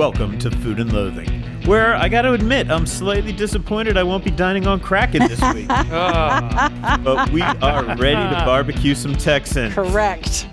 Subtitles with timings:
[0.00, 1.28] Welcome to Food and Loathing,
[1.66, 5.42] where I got to admit I'm slightly disappointed I won't be dining on Kraken this
[5.52, 5.66] week.
[5.70, 6.98] Ah.
[7.04, 9.74] but we are ready to barbecue some Texans.
[9.74, 10.46] Correct.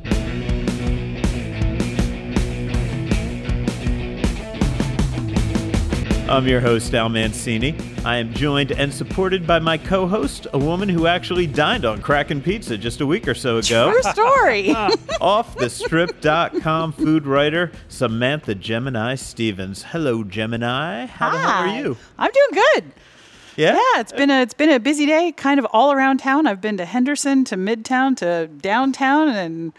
[6.29, 7.73] I'm your host, Al Mancini.
[8.03, 12.01] I am joined and supported by my co host, a woman who actually dined on
[12.01, 13.91] Kraken Pizza just a week or so ago.
[13.91, 14.67] True story.
[15.21, 19.83] Offthestrip.com food writer, Samantha Gemini Stevens.
[19.83, 21.05] Hello, Gemini.
[21.05, 21.97] How the hell are you?
[22.17, 22.91] I'm doing good.
[23.55, 23.75] Yeah?
[23.75, 26.45] Yeah, it's been a it's been a busy day, kind of all around town.
[26.45, 29.71] I've been to Henderson, to Midtown, to downtown, and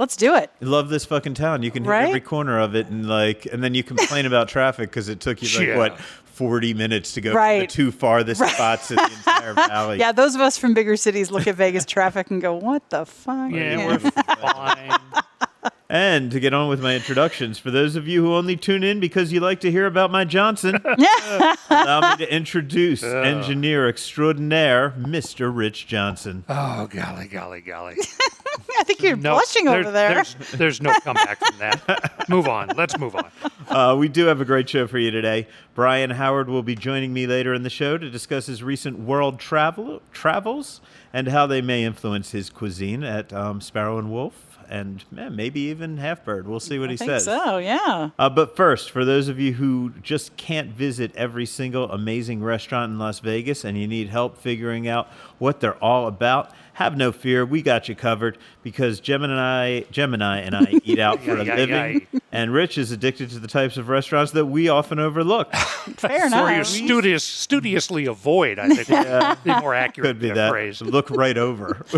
[0.00, 0.50] let's do it.
[0.60, 1.62] Love this fucking town.
[1.62, 2.08] You can hit Right?
[2.08, 5.40] every corner of it, and like, and then you complain about traffic because it took
[5.42, 5.76] you like Yeah.
[5.76, 7.68] what forty minutes to go Right.
[7.68, 9.98] to the two farthest spots in the entire valley.
[9.98, 13.04] Yeah, those of us from bigger cities look at Vegas traffic and go, "What the
[13.06, 14.98] fuck?" Yeah, we're fine.
[15.90, 19.00] And to get on with my introductions, for those of you who only tune in
[19.00, 20.76] because you like to hear about my Johnson,
[21.68, 25.50] allow me to introduce engineer extraordinaire, Mr.
[25.52, 26.44] Rich Johnson.
[26.48, 27.96] Oh, golly, golly, golly.
[28.78, 30.14] I think you're No, blushing over there.
[30.14, 32.24] There's, there's no comeback from that.
[32.28, 32.68] move on.
[32.76, 33.28] Let's move on.
[33.68, 35.48] Uh, we do have a great show for you today.
[35.74, 39.40] Brian Howard will be joining me later in the show to discuss his recent world
[39.40, 40.80] travel travels
[41.12, 45.60] and how they may influence his cuisine at um, Sparrow and Wolf and eh, maybe
[45.62, 46.46] even Half Bird.
[46.46, 47.24] We'll see what I he think says.
[47.24, 47.58] so.
[47.58, 48.10] Yeah.
[48.18, 52.92] Uh, but first, for those of you who just can't visit every single amazing restaurant
[52.92, 55.08] in Las Vegas and you need help figuring out
[55.40, 57.44] what they're all about, have no fear.
[57.44, 61.56] We got you covered because Gemini, Gemini and I eat out for a Yay, yay,
[61.66, 65.52] living, and Rich is addicted to the types of restaurants that we often overlook.
[65.56, 66.40] Fair enough.
[66.44, 66.66] Or you enough.
[66.68, 70.50] studious, studiously avoid, I think, would be more accurate Could be uh, that.
[70.50, 70.80] phrase.
[70.80, 71.84] Look right over.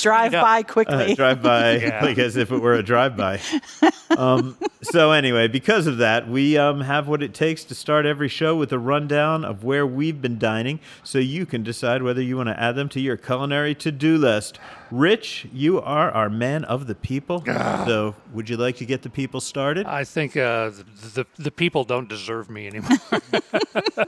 [0.00, 0.40] Drive Yeah.
[0.42, 1.14] by quickly.
[1.14, 2.04] drive by Yeah.
[2.04, 3.40] like as if it were a drive by.
[4.16, 8.28] Um, so anyway, because of that, we um, have what it takes to start every
[8.28, 12.36] show with a rundown of where we've been dining, so you can decide whether you
[12.36, 14.58] want to add them to your culinary to-do list.
[14.90, 17.42] Rich, you are our man of the people.
[17.44, 19.86] So, would you like to get the people started?
[19.86, 20.84] I think uh, the,
[21.14, 22.96] the the people don't deserve me anymore.
[23.96, 24.04] uh,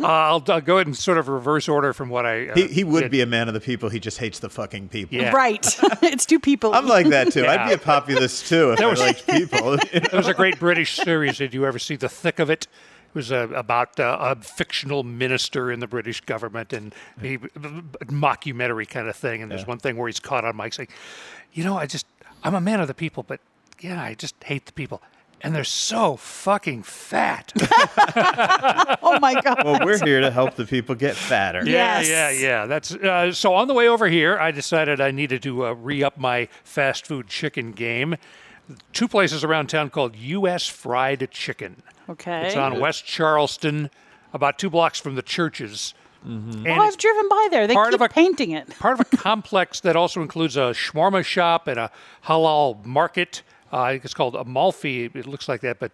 [0.00, 2.48] I'll, I'll go ahead and sort of reverse order from what I.
[2.48, 3.10] Uh, he, he would did.
[3.10, 3.88] be a man of the people.
[3.88, 5.16] He just hates the fucking people.
[5.16, 5.30] Yeah.
[5.30, 5.64] Right.
[6.02, 6.74] it's two people.
[6.74, 7.46] I'm like that too.
[7.46, 9.78] I'd be a populist too if I was- liked people.
[9.92, 11.38] There was a great British series.
[11.38, 12.66] Did you ever see The Thick of It?
[13.16, 18.86] It was uh, about uh, a fictional minister in the British government and he mockumentary
[18.86, 19.40] kind of thing.
[19.40, 20.90] And there's one thing where he's caught on mic saying,
[21.54, 22.04] "You know, I just
[22.44, 23.40] I'm a man of the people, but
[23.80, 25.00] yeah, I just hate the people."
[25.40, 27.54] And they're so fucking fat.
[29.02, 29.64] oh my god.
[29.64, 31.64] well, we're here to help the people get fatter.
[31.64, 32.10] Yeah, Yes.
[32.10, 32.66] yeah, yeah.
[32.66, 33.54] That's uh, so.
[33.54, 37.28] On the way over here, I decided I needed to uh, re-up my fast food
[37.28, 38.16] chicken game.
[38.92, 40.66] Two places around town called U.S.
[40.66, 41.82] Fried Chicken.
[42.08, 42.46] Okay.
[42.46, 43.90] It's on West Charleston,
[44.32, 45.94] about two blocks from the churches.
[46.24, 47.68] And oh, I've driven by there.
[47.68, 48.68] They part keep of a- painting it.
[48.80, 51.92] part of a complex that also includes a shawarma shop and a
[52.24, 53.42] halal market.
[53.72, 55.04] Uh, I think it's called Amalfi.
[55.04, 55.92] It looks like that, but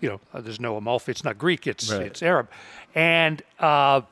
[0.00, 1.10] you know, uh, there's no Amalfi.
[1.10, 1.66] It's not Greek.
[1.66, 2.02] It's Right.
[2.02, 2.48] it's Arab,
[2.94, 4.02] and uh,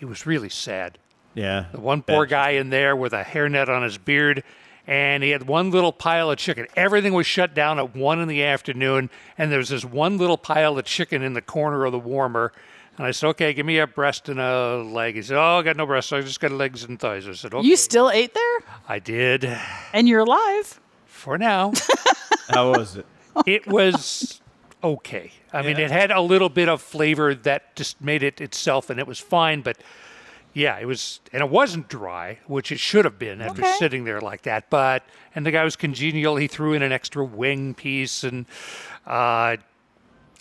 [0.00, 0.98] it was really sad.
[1.34, 1.66] Yeah.
[1.70, 4.42] The one poor guy in there with a hairnet on his beard,
[4.86, 6.66] and he had one little pile of chicken.
[6.76, 10.36] Everything was shut down at one in the afternoon, and there was this one little
[10.38, 12.52] pile of chicken in the corner of the warmer.
[12.96, 15.62] And I said, "Okay, give me a breast and a leg." He said, "Oh, I
[15.62, 16.12] got no breasts.
[16.12, 18.58] I just got legs and thighs." I said, "Okay." You still ate there,
[18.88, 19.44] I did
[19.92, 20.78] and you're alive.
[21.06, 21.72] for now.
[22.50, 23.06] How was it?
[23.46, 24.40] it was
[24.82, 25.32] okay.
[25.52, 29.00] I mean, it had a little bit of flavor that just made it itself, and
[29.00, 29.62] it was fine.
[29.62, 29.78] But
[30.54, 33.72] yeah, it was, and it wasn't dry, which it should have been after Okay.
[33.78, 34.70] sitting there like that.
[34.70, 35.02] But
[35.34, 36.36] and the guy was congenial.
[36.36, 38.46] He threw in an extra wing piece, and
[39.06, 39.56] uh,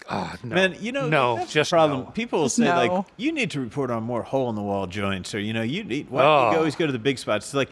[0.09, 1.99] ah, no, Man, you know, no, that's just the problem.
[2.01, 2.05] no.
[2.11, 5.33] People will say like, you need to report on more hole in the wall joints,
[5.35, 6.09] or you know, you need.
[6.09, 6.59] Why don't you Oh.
[6.59, 7.47] always go to the big spots?
[7.47, 7.69] It's like.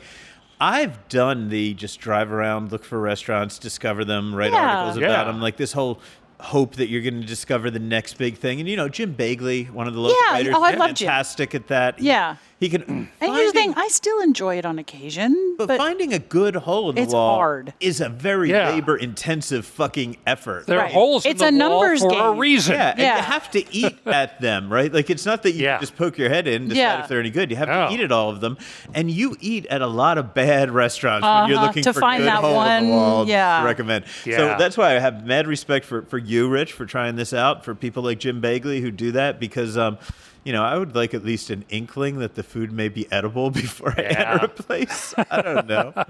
[0.64, 4.60] I've done the just drive around, look for restaurants, discover them, write Yeah.
[4.60, 5.08] articles Yeah.
[5.08, 5.42] about them.
[5.42, 6.00] Like this whole
[6.42, 8.60] hope that you're going to discover the next big thing.
[8.60, 11.08] And you know, Jim Begley, one of the local Yeah, writers, oh, I love Jim.
[11.08, 12.00] fantastic at that.
[12.00, 12.38] Yeah.
[12.62, 12.84] He can.
[12.84, 16.56] And here's the thing: I still enjoy it on occasion, But, but, finding a good
[16.56, 17.74] hole in the it's wall hard.
[17.80, 18.70] is a very Yeah.
[18.70, 20.68] labor-intensive fucking effort.
[20.68, 20.92] There are Right.
[20.94, 22.38] holes It's in a the wall numbers for a game.
[22.38, 22.76] reason.
[22.76, 23.16] Yeah, and Yeah.
[23.18, 24.94] you have to eat at them, right?
[24.94, 25.80] Like it's not that you Yeah.
[25.80, 27.02] just poke your head in and decide Yeah.
[27.02, 27.50] if they're any good.
[27.50, 28.58] You have to eat at all of them,
[28.94, 32.00] and you eat at a lot of bad restaurants when you're Uh-huh, looking to for
[32.00, 33.62] find good that hole in the wall yeah.
[33.62, 34.06] to recommend.
[34.24, 34.56] So Yeah.
[34.58, 37.66] that's why I have mad respect for for you, Rich, for trying this out.
[37.66, 39.98] For people like Jim Begley who do that, because um,
[40.44, 43.50] you know, I would like at least an inkling that the food may be edible
[43.64, 44.32] before I Yeah.
[44.34, 45.14] enter a place.
[45.30, 45.94] I don't know.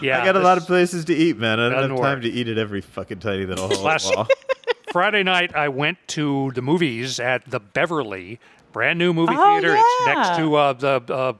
[0.00, 1.58] Yeah, I got a lot of places to eat, man.
[1.58, 2.22] I don't have time work.
[2.22, 4.26] to eat at every fucking tiny little hole Last- wall.
[4.92, 8.40] Friday night, I went to the movies at the Beverly,
[8.72, 9.76] brand new movie Oh, theater.
[9.78, 11.32] It's next to uh, the uh,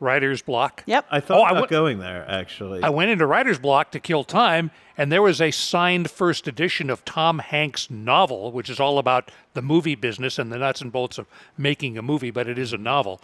[0.00, 0.82] Writer's Block.
[0.86, 1.06] Yep.
[1.10, 2.82] I thought Oh, I about went- going there actually.
[2.82, 6.90] I went into Writer's Block to kill time, and there was a signed first edition
[6.90, 10.92] of Tom Hanks' novel, which is all about the movie business and the nuts and
[10.92, 13.20] bolts of making a movie, but it is a novel.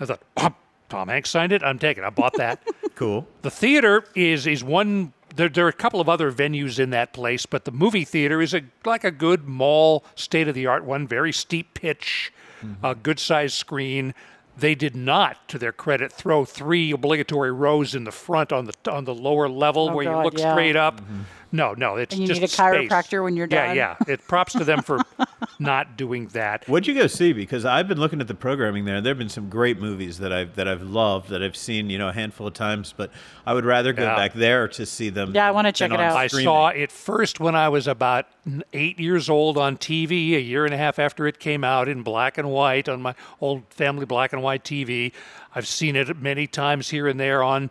[0.00, 0.54] I thought, oh,
[0.88, 1.62] Tom Hanks signed it.
[1.62, 2.02] I'm taking.
[2.04, 2.06] it.
[2.06, 2.62] I bought that.
[2.94, 3.26] cool.
[3.42, 5.12] The theater is is one.
[5.36, 8.40] There, there are a couple of other venues in that place, but the movie theater
[8.40, 11.08] is a like a good mall, state of the art one.
[11.08, 12.32] Very steep pitch,
[12.62, 12.84] mm-hmm.
[12.84, 14.14] a good sized screen.
[14.56, 18.74] They did not, to their credit, throw three obligatory rows in the front on the
[18.90, 20.52] on the lower level Oh, where you look yeah.
[20.52, 21.00] straight up.
[21.00, 21.20] Mm-hmm.
[21.52, 22.88] No, no, it's And you just need a space.
[22.90, 23.76] chiropractor when you're done.
[23.76, 24.12] Yeah, yeah.
[24.12, 24.98] It props to them for
[25.58, 26.66] not doing that.
[26.68, 27.32] What'd you go see?
[27.32, 29.00] Because I've been looking at the programming there.
[29.00, 32.08] There've been some great movies that I've that I've loved that I've seen, you know,
[32.08, 32.94] a handful of times.
[32.96, 33.10] But
[33.46, 34.16] I would rather go Yeah.
[34.16, 35.32] back there to see them.
[35.34, 36.16] Yeah, I wanna check it on out.
[36.16, 38.26] I saw it first when I was about
[38.72, 42.02] eight years old on TV, a year and a half after it came out in
[42.02, 45.12] black and white on my old family black and white TV.
[45.54, 47.70] I've seen it many times here and there on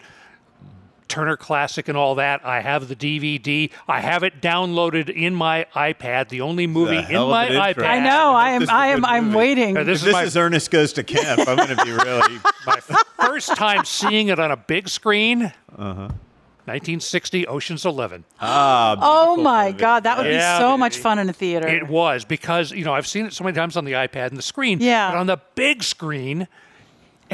[1.13, 2.43] Turner Classic and all that.
[2.43, 3.69] I have the DVD.
[3.87, 6.29] I have it downloaded in my iPad.
[6.29, 7.83] The only movie in my iPad.
[7.85, 8.33] I know.
[8.33, 8.61] I am.
[8.61, 9.05] This is a I am.
[9.05, 9.37] I'm movie.
[9.37, 9.77] waiting.
[9.77, 11.91] Uh, This If is this my, is Ernest Goes to Camp, I'm going to be
[11.91, 12.39] really.
[12.65, 15.53] my first time seeing it on a big screen.
[15.77, 16.09] Uh-huh.
[16.65, 18.23] 1960 Ocean's Eleven.
[18.39, 19.77] Ah, oh my movie.
[19.79, 21.67] God, that would Yeah, be so much fun in a theater.
[21.67, 24.37] It was because you know I've seen it so many times on the iPad and
[24.37, 24.79] the screen.
[24.79, 25.11] Yeah.
[25.11, 26.47] But on the big screen,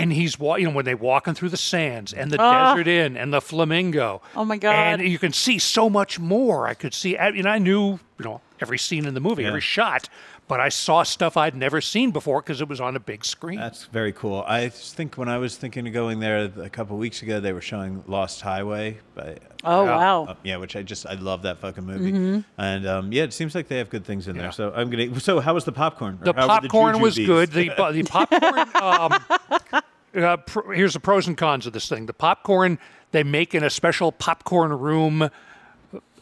[0.01, 2.73] and he's wa- you know when they walking through the sands and the Ah.
[2.73, 4.21] desert inn and the flamingo.
[4.35, 4.73] Oh, my God.
[4.75, 6.67] And you can see so much more.
[6.67, 7.17] I could see.
[7.17, 9.49] I mean, I knew you know every scene in the movie, Yeah.
[9.49, 10.09] every shot,
[10.49, 13.57] but I saw stuff I'd never seen before because it was on a big screen.
[13.59, 14.43] That's very cool.
[14.47, 17.61] I think when I was thinking of going there a couple weeks ago, they were
[17.61, 18.97] showing Lost Highway.
[19.15, 19.95] By, oh Yeah.
[19.95, 20.25] wow.
[20.25, 22.11] uh, yeah, which I just I love that fucking movie.
[22.11, 22.39] Mm-hmm.
[22.61, 24.41] And um, yeah, it seems like they have good things in Yeah.
[24.41, 24.51] there.
[24.51, 25.17] So I'm gonna.
[25.21, 26.19] So how was the popcorn?
[26.21, 27.25] The how were popcorn was jujubes?
[27.27, 27.51] good.
[27.51, 28.69] The the popcorn.
[28.83, 29.73] um,
[30.15, 32.05] uh, pr- here's the pros and cons of this thing.
[32.07, 32.79] The popcorn
[33.11, 35.29] they make in a special popcorn room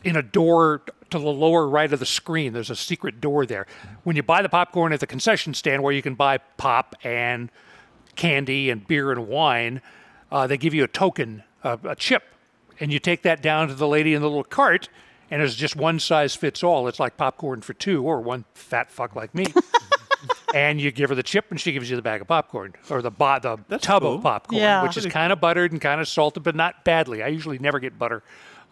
[0.07, 2.54] in a door to the lower right of the screen.
[2.54, 3.68] There's a secret door there.
[4.04, 7.51] When you buy the popcorn at the concession stand, where you can buy pop and
[8.15, 9.81] candy and beer and wine,
[10.31, 12.24] uh, they give you a token, uh, a chip,
[12.80, 14.89] and you take that down to the lady in the little cart.
[15.30, 16.88] And it's just one size fits all.
[16.88, 19.48] It's like popcorn for two, or one fat fuck like me.
[20.56, 23.01] and you give her the chip, and she gives you the bag of popcorn or
[23.01, 24.15] the bo- the tub cool.
[24.15, 24.83] of popcorn, Yeah.
[24.83, 27.21] which is kind of buttered and kind of salted, but not badly.
[27.24, 28.24] I usually never get butter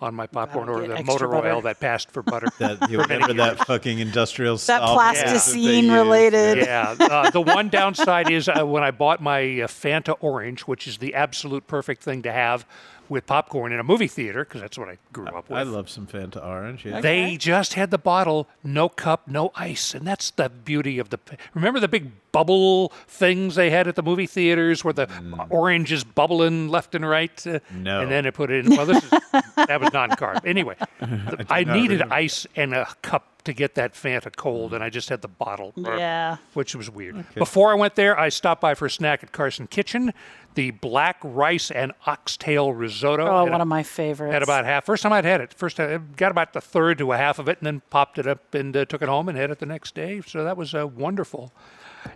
[0.01, 2.47] on my popcorn or the extra motor oil that passed for butter.
[2.59, 3.63] That, you for remember that years.
[3.67, 5.91] fucking industrial That salt that plasticine use?
[5.91, 6.57] related.
[6.59, 6.95] Yeah.
[6.99, 10.97] Uh, the one downside is uh, when I bought my uh, Fanta Orange, which is
[10.97, 12.65] the absolute perfect thing to have
[13.09, 15.57] with popcorn in a movie theater, because that's what I grew up with.
[15.57, 16.85] I love some Fanta Orange.
[16.85, 17.01] Yeah.
[17.01, 21.19] They just had the bottle, no cup, no ice, and that's the beauty of the.
[21.53, 25.07] Remember the big bubble things they had at the movie theaters, where the
[25.49, 27.45] orange is bubbling left and right.
[27.47, 28.01] Uh, No.
[28.01, 28.75] And then it put it in.
[28.75, 29.09] Well, this is
[29.55, 30.45] that was non-carb.
[30.45, 32.13] Anyway, th- I, needed remember.
[32.13, 35.73] ice and a cup to get that Fanta cold, and I just had the bottle.
[35.77, 36.37] Yeah.
[36.53, 37.23] Which was weird.
[37.35, 40.13] Before I went there, I stopped by for a snack at Carson Kitchen.
[40.55, 43.25] The black rice and oxtail risotto.
[43.27, 44.33] Oh, one a- of my favorites.
[44.33, 44.85] had about half.
[44.85, 45.53] First time I'd had it.
[45.53, 48.27] First I got about the third to a half of it, and then popped it
[48.27, 50.21] up and uh, took it home and had it the next day.
[50.25, 51.51] So that was uh, wonderful.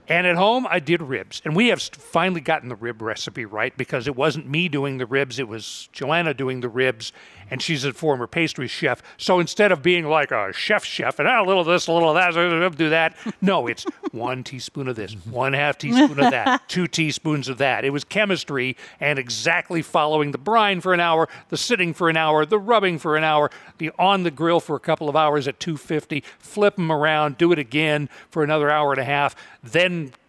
[0.07, 3.75] And at home, I did ribs, and we have finally gotten the rib recipe right
[3.77, 7.11] because it wasn't me doing the ribs; it was Joanna doing the ribs,
[7.51, 9.01] and she's a former pastry chef.
[9.17, 11.91] So instead of being like a chef chef and "Ah, a little of this, a
[11.91, 16.31] little of that, do that, no, it's one teaspoon of this, one half teaspoon of
[16.31, 17.85] that, two teaspoons of that.
[17.85, 22.17] It was chemistry and exactly following the brine for an hour, the sitting for an
[22.17, 25.47] hour, the rubbing for an hour, the on the grill for a couple of hours
[25.47, 29.78] at 250, flip them around, do it again for another hour and a half, then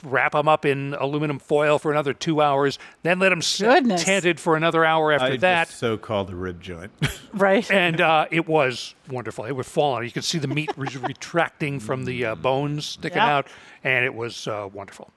[0.02, 4.38] wrap them up in aluminum foil for another two hours, then let them sit tented
[4.40, 5.68] for another hour after I that.
[5.68, 6.90] just so called the rib joint.
[7.32, 7.70] Right.
[7.70, 9.44] And uh, it was wonderful.
[9.44, 10.04] It would fall on.
[10.04, 13.36] You could see the meat re- retracting from the uh, bones sticking Yeah.
[13.36, 13.46] out,
[13.84, 15.10] and it was uh, wonderful.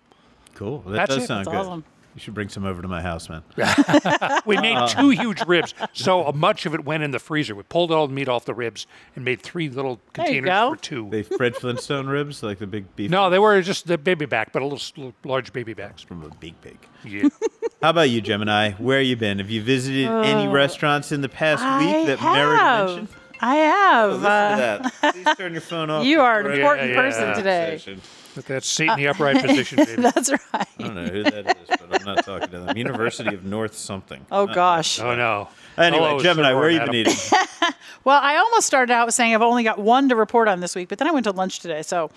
[0.54, 0.82] cool.
[0.82, 1.28] That That's does it.
[1.28, 1.66] sound That's good.
[1.68, 1.84] awesome.
[2.16, 3.44] You should bring some over to my house, man.
[4.46, 7.56] We made two huge ribs, so much of it went in the freezer.
[7.56, 10.50] We pulled all the meat off the ribs and made three little There you containers
[10.50, 10.76] go.
[10.76, 11.10] for two.
[11.10, 13.10] They Fred Flintstone ribs, like the big beef.
[13.10, 16.04] no, they were just the baby back, but a little, s- little large baby backs.
[16.04, 16.78] from a big pig.
[17.04, 17.30] Yeah.
[17.82, 18.72] How about you, Gemini?
[18.74, 19.40] Where have you been?
[19.40, 22.88] Have you visited any restaurants in the past Uh, I week that merit have.
[22.90, 23.08] mention?
[23.42, 24.12] I have.
[24.12, 25.14] Listen uh, to that.
[25.14, 26.06] Please turn your phone off.
[26.06, 27.34] you are an before I- important yeah, person yeah.
[27.34, 27.78] today.
[27.78, 28.02] Session.
[28.36, 30.02] Put that seat in the upright position, baby.
[30.02, 30.42] That's right.
[30.54, 32.78] I don't know who that is, but I'm not talking to them.
[32.78, 34.26] University of North something.
[34.32, 35.00] Oh gosh.
[35.00, 35.50] Oh no.
[35.78, 37.16] Anyway, Hello, Gemini, Sir where are you been eating?
[38.04, 40.90] Well, I almost started out saying I've only got one to report on this week,
[40.90, 41.84] but then I went to lunch today.
[41.84, 42.12] So,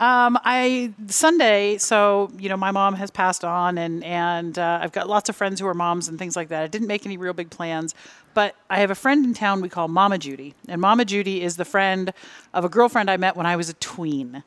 [0.00, 1.78] um, I Sunday.
[1.78, 5.36] So you know, my mom has passed on, and and uh, I've got lots of
[5.36, 6.64] friends who are moms and things like that.
[6.64, 7.94] I didn't make any real big plans,
[8.34, 11.56] but I have a friend in town we call Mama Judy, and Mama Judy is
[11.56, 12.12] the friend
[12.52, 14.42] of a girlfriend I met when I was a tween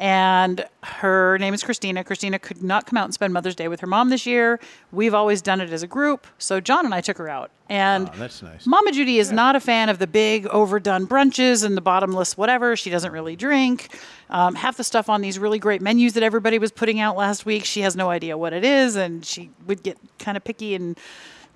[0.00, 2.02] and her name is Christina.
[2.02, 4.58] Christina could not come out and spend Mother's Day with her mom this year.
[4.92, 7.50] We've always done it as a group, so John and I took her out.
[7.68, 8.66] And Oh, that's nice.
[8.66, 12.76] Mama Judy is not a fan of the big overdone brunches and the bottomless whatever.
[12.76, 13.94] She doesn't really drink.
[14.30, 17.44] Um, half the stuff on these really great menus that everybody was putting out last
[17.44, 20.74] week, she has no idea what it is, and she would get kind of picky
[20.74, 20.98] and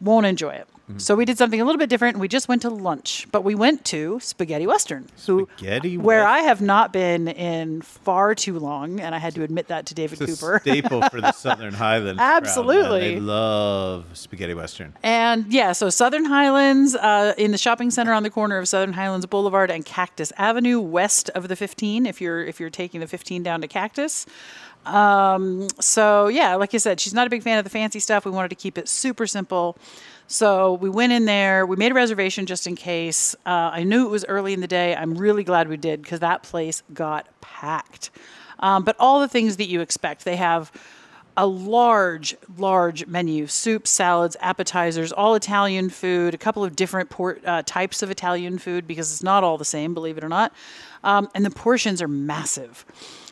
[0.03, 0.69] won't enjoy it.
[0.85, 0.99] Mm-hmm.
[0.99, 3.27] So we did something a little bit different, we just went to lunch.
[3.33, 6.35] But we went to Spaghetty Western, who Spaghetti where Western.
[6.35, 9.95] I have not been in far too long, and I had to admit that to
[9.95, 10.59] David It's a Cooper.
[10.63, 12.19] staple for the Southern Highlands.
[12.19, 12.37] crowd.
[12.43, 13.15] Absolutely.
[13.15, 14.93] they love spaghetty western.
[15.03, 18.93] And yeah, so Southern Highlands uh, in the shopping center on the corner of Southern
[18.93, 22.05] Highlands Boulevard and Cactus Avenue, west of the 15.
[22.05, 24.27] If you're if you're taking the 15 down to Cactus.
[24.85, 28.25] Um, so yeah, like I said, she's not a big fan of the fancy stuff.
[28.27, 29.79] We wanted to keep it super simple.
[30.27, 31.67] So we went in there.
[31.67, 33.35] We made a reservation just in case.
[33.47, 34.97] Uh, I knew it was early in the day.
[34.97, 38.11] I'm really glad we did because that place got packed.
[38.59, 40.73] Um, but all the things that you expect, they have
[41.37, 47.43] a large, large menu soups, salads, appetizers, all Italian food, a couple of different port,
[47.45, 50.53] uh, types of Italian food because it's not all the same, believe it or not.
[51.03, 52.85] Um, and the portions are massive.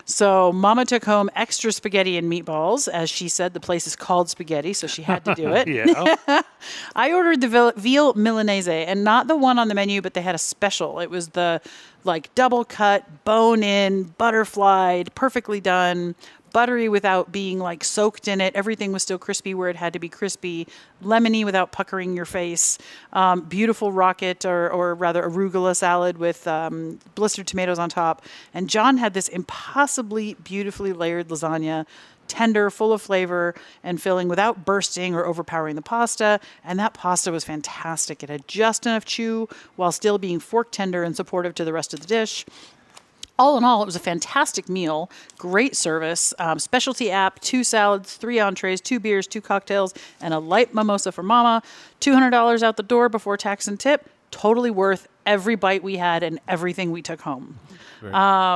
[0.04, 2.88] So Mama took home extra spaghetti and meatballs.
[2.88, 5.68] As she said, the place is called Spaghetti, so she had to do it.
[5.72, 6.42] Yeah.
[6.94, 10.20] I ordered the veal- veal milanese and not the one on the menu, but they
[10.22, 11.00] had a special.
[11.00, 11.60] It was the
[12.04, 16.14] like double cut, bone in, butterflied, perfectly done,
[16.52, 18.54] buttery without being like soaked in it.
[18.54, 20.66] Everything was still crispy where it had to be crispy,
[21.02, 22.78] lemony without puckering your face.
[23.12, 28.22] Um, beautiful rocket or, or rather arugula salad with um, blistered tomatoes on top.
[28.54, 31.86] And John had this impossibly beautifully layered lasagna
[32.28, 36.40] tender, full of flavor, and filling without bursting or overpowering the pasta.
[36.64, 38.22] And that pasta was fantastic.
[38.22, 41.92] It had just enough chew while still being fork tender and supportive to the rest
[41.92, 42.46] of the dish.
[43.42, 48.14] All in all, it was a fantastic meal, great service, um, specialty app, two salads,
[48.16, 51.60] three entrees, two beers, two cocktails, and a light mimosa for mama.
[52.00, 54.08] $200 out the door before tax and tip.
[54.30, 57.58] Totally worth every bite we had and everything we took home.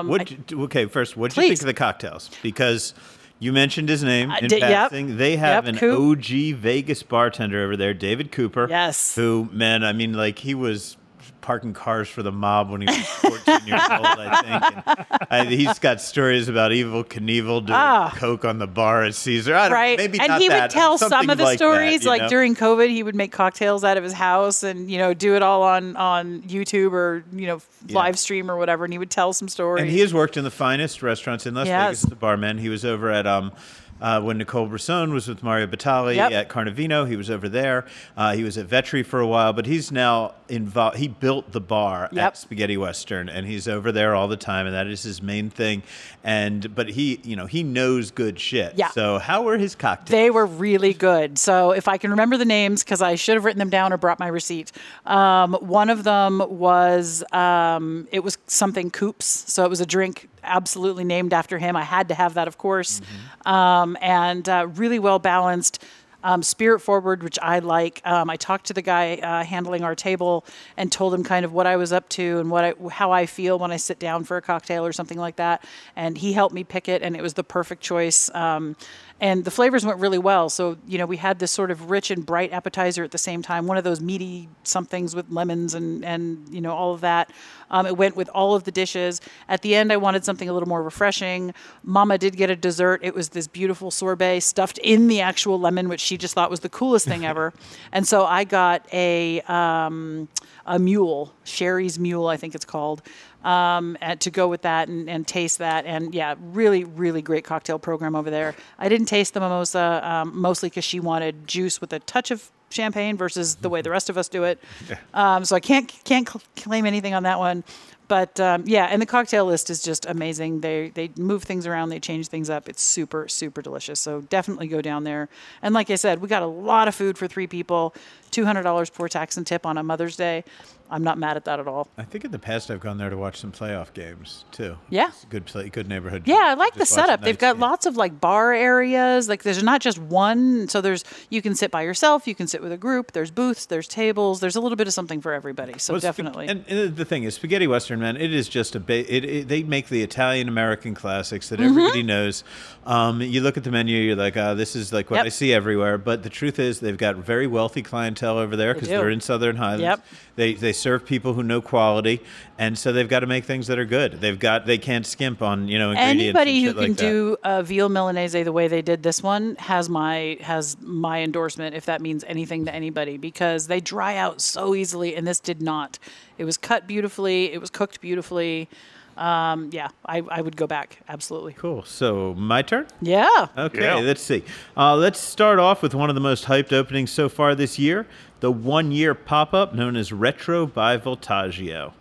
[0.06, 0.32] what?
[0.52, 2.30] okay, first, what do you think of the cocktails?
[2.40, 2.94] Because
[3.40, 4.92] you mentioned his name in did- yep.
[4.92, 6.18] They have Yep, an Coop.
[6.18, 8.68] OG Vegas bartender over there, David Cooper.
[8.70, 9.16] Yes.
[9.16, 10.96] Who, man, I mean, like he was
[11.40, 14.96] parking cars for the mob when he was 14 years old, I think.
[15.30, 18.12] And, I, he's got stories about Evel Knievel doing Ah.
[18.16, 19.54] coke on the bar at Caesar.
[19.54, 22.10] I don't, right Maybe and he that, would tell some of the like stories you
[22.10, 22.28] like know?
[22.28, 25.42] during covid he would make cocktails out of his house and you know do it
[25.42, 27.96] all on on youtube or you know Yeah.
[27.98, 30.44] live stream or whatever and he would tell some stories And he has worked in
[30.44, 31.86] the finest restaurants in Las Yes.
[31.88, 32.58] Vegas as a barman.
[32.58, 33.52] He was over at um,
[34.00, 36.32] uh, when Nicole Brisson was with Mario Batali Yep.
[36.32, 37.04] at Carnevino.
[37.04, 37.86] He was over there.
[38.16, 40.96] Uh, he was at Vetri for a while, but he's now involved.
[40.98, 42.24] He built the bar Yep.
[42.24, 45.50] at Spaghetty Western, and he's over there all the time, and that is his main
[45.50, 45.82] thing.
[46.24, 48.74] And but he, you know, he knows good shit.
[48.76, 48.90] Yeah.
[48.90, 50.10] So how were his cocktails?
[50.10, 51.38] they were really good.
[51.38, 53.96] So if I can remember the names, because I should have written them down or
[53.96, 54.72] brought my receipt.
[55.04, 60.28] Um, one of them was um, it was something Coops, so it was a drink
[60.46, 61.76] absolutely named after him.
[61.76, 63.00] I had to have that, of course,
[63.44, 65.82] um, and uh, really well balanced.
[66.24, 68.00] Um, spirit forward, which I like.
[68.04, 70.44] Um, I talked to the guy uh, handling our table
[70.76, 73.26] and told him kind of what I was up to and what I, how I
[73.26, 75.64] feel when I sit down for a cocktail or something like that.
[75.94, 78.28] And he helped me pick it, and it was the perfect choice.
[78.34, 78.74] Um,
[79.20, 80.50] and the flavors went really well.
[80.50, 83.42] So you know, we had this sort of rich and bright appetizer at the same
[83.42, 83.66] time.
[83.66, 87.30] One of those meaty somethings with lemons and and you know all of that.
[87.70, 89.20] Um, it went with all of the dishes.
[89.48, 91.52] At the end, I wanted something a little more refreshing.
[91.82, 93.00] Mama did get a dessert.
[93.02, 96.60] It was this beautiful sorbet stuffed in the actual lemon, which she just thought was
[96.60, 97.52] the coolest thing ever.
[97.92, 100.28] And so I got a um,
[100.66, 103.02] a mule, Sherry's mule, I think it's called,
[103.46, 105.86] um, and to go with that and, and taste that.
[105.86, 108.56] And yeah, really, really great cocktail program over there.
[108.78, 112.50] I didn't taste the mimosa um, mostly because she wanted juice with a touch of
[112.70, 114.62] champagne versus the way the rest of us do it.
[115.14, 117.64] Um, so I can't can't cl- claim anything on that one.
[118.08, 120.60] But um, yeah, and the cocktail list is just amazing.
[120.60, 122.68] They they move things around, they change things up.
[122.68, 123.98] It's super super delicious.
[123.98, 125.28] So definitely go down there.
[125.62, 127.94] And like I said, we got a lot of food for three people.
[128.30, 130.44] Two hundred dollars poor tax and tip on a Mother's Day.
[130.90, 131.88] I'm not mad at that at all.
[131.98, 134.76] I think in the past I've gone there to watch some playoff games too.
[134.90, 135.08] Yeah.
[135.08, 136.22] It's a good play, good neighborhood.
[136.26, 137.20] Yeah, I like the setup.
[137.22, 137.60] They've got game.
[137.60, 139.28] lots of like bar areas.
[139.28, 140.68] Like there's not just one.
[140.68, 143.12] So there's you can sit by yourself, you can sit with a group.
[143.12, 144.40] There's booths, there's tables.
[144.40, 145.78] There's a little bit of something for everybody.
[145.78, 146.48] So Well, definitely.
[146.48, 148.80] And, and the thing is, spaghetty western, man, it is just a.
[148.80, 152.06] Ba- it, it, they make the Italian American classics that everybody Mm-hmm.
[152.06, 152.44] knows.
[152.84, 155.26] Um, you look at the menu, you're like, oh, this is like what Yep.
[155.26, 155.98] I see everywhere.
[155.98, 158.96] But the truth is, they've got very wealthy clientele over there because do.
[158.96, 159.82] they're in Southern Highlands.
[159.82, 160.06] Yep.
[160.36, 162.20] They they serve people who know quality,
[162.58, 164.20] and so they've got to make things that are good.
[164.20, 166.20] They've got they can't skimp on you know ingredients.
[166.22, 169.56] Anybody and who can like do a veal milanese the way they did this one
[169.56, 174.40] has my has my endorsement if that means anything to anybody because they dry out
[174.40, 175.98] so easily and this did not.
[176.38, 177.52] It was cut beautifully.
[177.52, 178.68] It was cooked beautifully.
[179.16, 181.54] Um, yeah, I, I would go back absolutely.
[181.54, 181.84] Cool.
[181.84, 182.86] So my turn.
[183.00, 183.46] Yeah.
[183.56, 183.94] Okay, Yeah.
[183.94, 184.44] let's see.
[184.76, 188.06] Uh, let's start off with one of the most hyped openings so far this year
[188.40, 191.92] the one year pop up known as Retro by Voltaggio.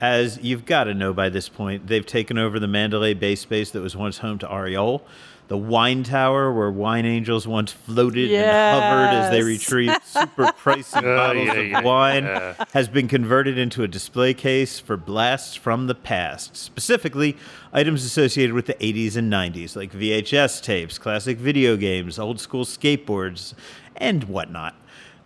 [0.00, 3.70] As you've got to know by this point, they've taken over the Mandalay Bay space
[3.72, 5.04] that was once home to Aureole.
[5.48, 11.02] The wine tower where wine angels once floated and hovered as they retrieved super pricey
[11.02, 12.64] oh, bottles yeah, of yeah, wine yeah.
[12.72, 17.36] has been converted into a display case for blasts from the past, specifically
[17.72, 22.64] items associated with the 80s and 90s, like VHS tapes, classic video games, old school
[22.64, 23.52] skateboards,
[23.96, 24.76] and whatnot.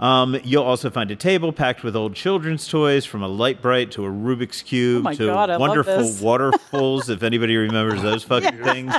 [0.01, 4.05] Um, you'll also find a table packed with old children's toys, from a Lite-Brite to
[4.05, 8.95] a Rubik's cube Oh to God, wonderful waterfalls, if anybody remembers those fucking things.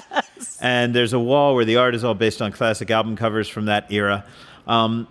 [0.61, 3.65] And there's a wall where the art is all based on classic album covers from
[3.65, 4.25] that era.
[4.67, 5.07] Um,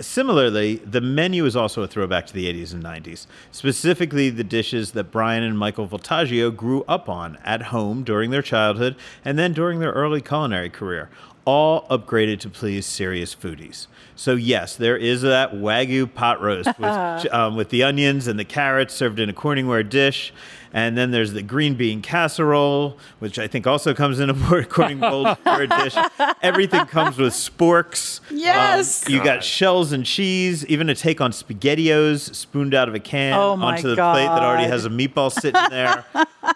[0.00, 4.92] Similarly, the menu is also a throwback to the 80s and 90s, specifically the dishes
[4.92, 9.52] that Brian and Michael Voltaggio grew up on at home during their childhood and then
[9.52, 11.08] during their early culinary career,
[11.44, 13.86] all upgraded to please serious foodies.
[14.22, 16.84] So, yes, there is that Wagyu pot roast with,
[17.34, 20.32] um, with the onions and the carrots served in a Corningware dish.
[20.72, 25.82] And then there's the green bean casserole, which I think also comes in a Corningware
[25.82, 25.96] dish.
[26.40, 28.20] Everything comes with sporks.
[28.30, 29.06] Yes.
[29.06, 33.00] Um, you got shells and cheese, even a take on SpaghettiOs spooned out of a
[33.00, 36.06] can Oh onto the plate that already has a meatball sitting there.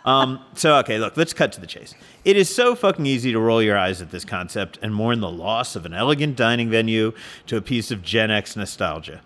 [0.04, 1.94] um, so, okay, look, let's cut to the chase.
[2.24, 5.30] It is so fucking easy to roll your eyes at this concept and mourn the
[5.30, 7.12] loss of an elegant dining venue
[7.46, 9.20] to a piece of Gen X nostalgia.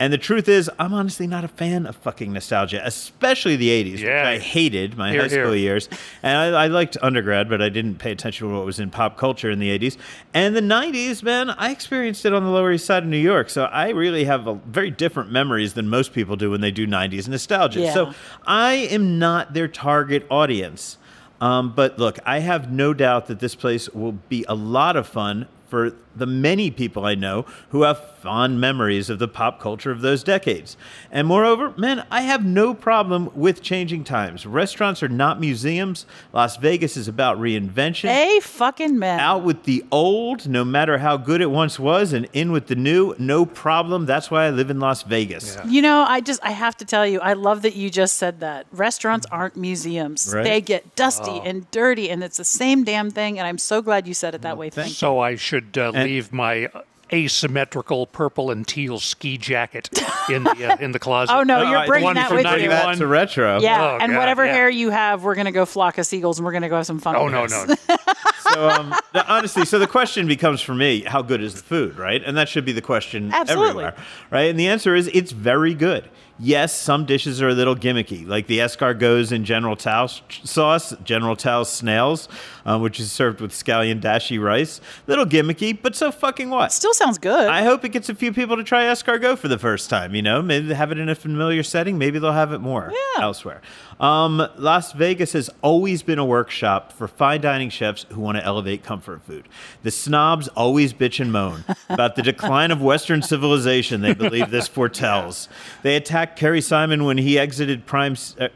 [0.00, 3.92] And the truth is, I'm honestly not a fan of fucking nostalgia, especially the 80s,
[3.94, 4.28] which Yeah.
[4.28, 5.54] I hated my Here, high school here.
[5.56, 5.88] years.
[6.22, 9.16] And I, I liked undergrad, but I didn't pay attention to what was in pop
[9.16, 9.96] culture in the 80s.
[10.32, 13.50] And the 90s, man, I experienced it on the Lower East Side of New York.
[13.50, 16.86] So I really have a very different memories than most people do when they do
[16.86, 17.80] 90s nostalgia.
[17.80, 17.92] Yeah.
[17.94, 18.14] So
[18.46, 20.96] I am not their target audience.
[21.40, 25.08] Um, but look, I have no doubt that this place will be a lot of
[25.08, 29.90] fun for the many people I know who have fond memories of the pop culture
[29.90, 30.76] of those decades.
[31.10, 34.44] And moreover, man, I have no problem with changing times.
[34.44, 36.04] Restaurants are not museums.
[36.32, 38.08] Las Vegas is about reinvention.
[38.08, 39.20] Hey, fucking man.
[39.20, 42.74] Out with the old, no matter how good it once was, and in with the
[42.74, 44.06] new, no problem.
[44.06, 45.56] That's why I live in Las Vegas.
[45.66, 48.40] You know, I just I have to tell you, I love that you just said
[48.40, 48.66] that.
[48.72, 50.32] Restaurants aren't museums.
[50.34, 50.44] Right.
[50.44, 54.06] They get dusty and dirty and it's the same damn thing and I'm so glad
[54.06, 54.70] you said it that way.
[54.70, 54.94] Thank you.
[54.94, 56.68] So I should uh, leave my
[57.12, 59.88] asymmetrical purple and teal ski jacket
[60.28, 61.32] in the uh, in the closet.
[61.34, 62.68] Oh no, No, you're bringing one that from with Bring you.
[62.68, 62.92] 91.
[62.92, 63.60] that to retro.
[63.60, 64.52] Yeah, Oh, and God, whatever yeah.
[64.52, 66.98] hair you have, we're gonna go flock of seagulls and we're gonna go have some
[66.98, 67.16] fun.
[67.16, 67.88] Oh with no this.
[67.88, 67.96] no.
[68.52, 71.96] so um, th- honestly, so the question becomes for me, how good is the food,
[71.98, 72.22] right?
[72.24, 73.68] And that should be the question Absolutely.
[73.70, 73.96] everywhere,
[74.30, 74.50] right?
[74.50, 76.08] And the answer is it's very good.
[76.40, 81.34] Yes, some dishes are a little gimmicky, like the escargots in General Tao's sauce, General
[81.34, 82.28] Tao's snails,
[82.64, 84.80] uh, which is served with scallion dashi rice.
[85.08, 86.70] Little gimmicky, but so fucking what?
[86.70, 87.48] Still sounds good.
[87.48, 90.14] I hope it gets a few people to try escargot for the first time.
[90.14, 91.98] You know, maybe they have it in a familiar setting.
[91.98, 93.22] Maybe they'll have it more Yeah.
[93.24, 93.60] elsewhere.
[94.00, 98.44] Um, Las Vegas has always been a workshop for fine dining chefs who want to
[98.44, 99.48] elevate comfort food.
[99.82, 104.00] The snobs always bitch and moan about the decline of Western civilization.
[104.00, 105.48] They believe this foretells.
[105.82, 108.36] They attacked Kerry Simon when he exited Prime's.
[108.38, 108.48] Uh,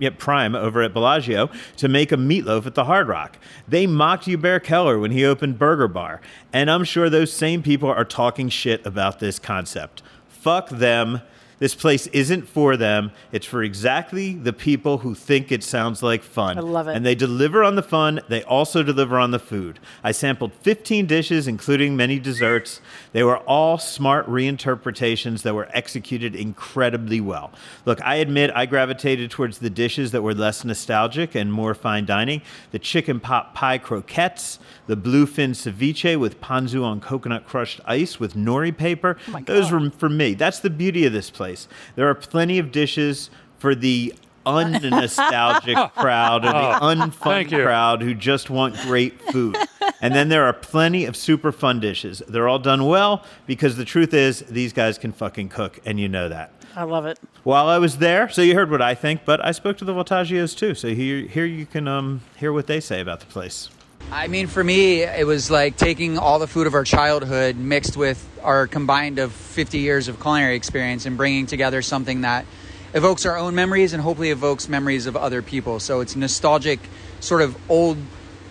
[0.00, 3.38] yeah, Prime over at Bellagio to make a meatloaf at the Hard Rock.
[3.68, 6.20] They mocked Hubert Keller when he opened Burger Bar,
[6.52, 10.02] and I'm sure those same people are talking shit about this concept.
[10.28, 11.22] Fuck them.
[11.64, 13.10] This place isn't for them.
[13.32, 16.58] It's for exactly the people who think it sounds like fun.
[16.58, 16.94] I love it.
[16.94, 18.20] And they deliver on the fun.
[18.28, 19.80] They also deliver on the food.
[20.02, 22.82] I sampled 15 dishes, including many desserts.
[23.12, 27.50] They were all smart reinterpretations that were executed incredibly well.
[27.86, 32.04] Look, I admit I gravitated towards the dishes that were less nostalgic and more fine
[32.04, 32.42] dining.
[32.72, 38.34] The chicken pot pie croquettes, the bluefin ceviche with ponzu on coconut crushed ice with
[38.34, 39.16] nori paper.
[39.32, 40.34] Oh Those were for me.
[40.34, 41.53] That's the beauty of this place.
[41.96, 44.14] There are plenty of dishes for the
[44.46, 49.56] unnostalgic crowd or the unfun crowd who just want great food.
[50.00, 52.22] and then there are plenty of super fun dishes.
[52.28, 56.08] They're all done well because the truth is these guys can fucking cook and you
[56.08, 56.52] know that.
[56.76, 57.20] I love it.
[57.44, 59.92] While I was there, so you heard what I think, but I spoke to the
[59.92, 60.74] Voltaggios too.
[60.74, 63.68] So here, here you can um, hear what they say about the place.
[64.10, 67.96] I mean, for me, it was like taking all the food of our childhood mixed
[67.96, 72.46] with our combined of 50 years of culinary experience and bringing together something that
[72.92, 75.80] evokes our own memories and hopefully evokes memories of other people.
[75.80, 76.78] So it's nostalgic,
[77.20, 77.98] sort of old,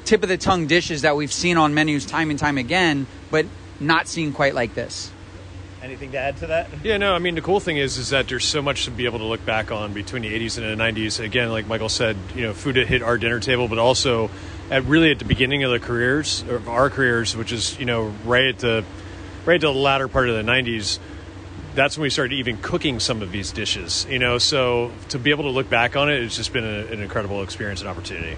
[0.05, 3.45] tip of the tongue dishes that we've seen on menus time and time again, but
[3.79, 5.11] not seen quite like this.
[5.81, 6.69] Anything to add to that?
[6.83, 9.03] Yeah, no, I mean the cool thing is is that there's so much to be
[9.03, 11.19] able to look back on between the 80s and the 90s.
[11.19, 14.29] Again, like Michael said, you know, food that hit our dinner table, but also
[14.73, 18.07] at really at the beginning of the careers of our careers, which is you know
[18.25, 18.83] right at the
[19.45, 20.97] right at the latter part of the 90s.
[21.75, 24.07] That's when we started even cooking some of these dishes.
[24.09, 26.87] You know, so to be able to look back on it, it's just been a,
[26.87, 28.35] an incredible experience and opportunity.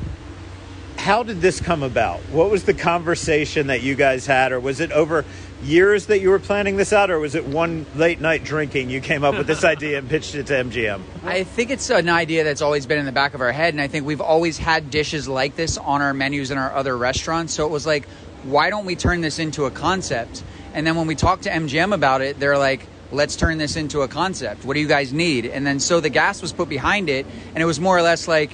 [0.98, 2.20] How did this come about?
[2.32, 5.24] What was the conversation that you guys had, or was it over
[5.64, 9.02] years that you were planning this out, or was it one late night drinking you
[9.02, 11.02] came up with this idea and pitched it to MGM?
[11.24, 13.82] I think it's an idea that's always been in the back of our head, and
[13.82, 17.54] I think we've always had dishes like this on our menus in our other restaurants.
[17.54, 18.08] So it was like,
[18.44, 20.44] why don't we turn this into a concept?
[20.74, 24.02] And then when we talked to MGM about it, they're like, let's turn this into
[24.02, 24.66] a concept.
[24.66, 25.46] What do you guys need?
[25.46, 28.28] And then so the gas was put behind it, and it was more or less
[28.28, 28.52] like,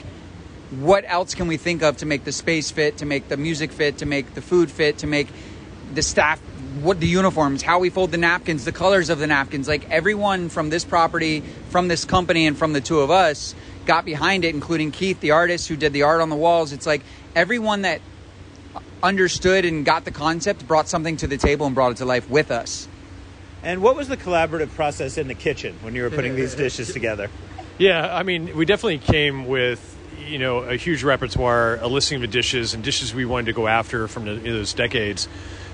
[0.80, 3.74] what else can we think of to make the space fit, to make the music
[3.74, 5.28] fit, to make the food fit, to make
[5.94, 6.40] the staff
[6.80, 9.68] what the uniforms, how we fold the napkins, the colors of the napkins.
[9.68, 13.54] Like everyone from this property, from this company, and from the two of us
[13.86, 16.72] got behind it, including Keith, the artist who did the art on the walls.
[16.72, 17.02] It's like
[17.36, 18.02] everyone that
[19.04, 22.30] understood and got the concept brought something to the table and brought it to life
[22.30, 22.88] with us.
[23.64, 26.94] And what was the collaborative process in the kitchen when you were putting these dishes
[26.94, 27.30] together?
[27.78, 32.22] Yeah, I mean, we definitely came with you know a huge repertoire, a listing of
[32.22, 35.28] the dishes and dishes we wanted to go after from the, those decades.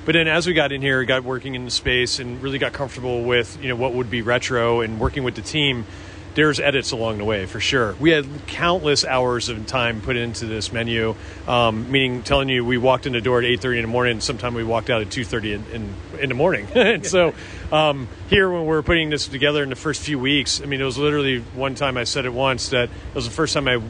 [0.08, 2.72] But then as we got in here, got working in the space, and really got
[2.72, 5.86] comfortable with you know what would be retro and working with the team.
[6.34, 7.93] There's edits along the way for sure.
[8.00, 11.15] We had countless hours of time put into this menu,
[11.46, 14.22] um, meaning telling you we walked in the door at 8:30 in the morning.
[14.22, 16.67] Sometime we walked out at 2:30 in, in, in the morning.
[16.76, 17.34] and so
[17.74, 20.80] um, here, when we were putting this together in the first few weeks, I mean,
[20.80, 23.67] it was literally one time I said it once that it was the first time
[23.67, 23.82] I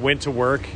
[0.00, 0.66] went to work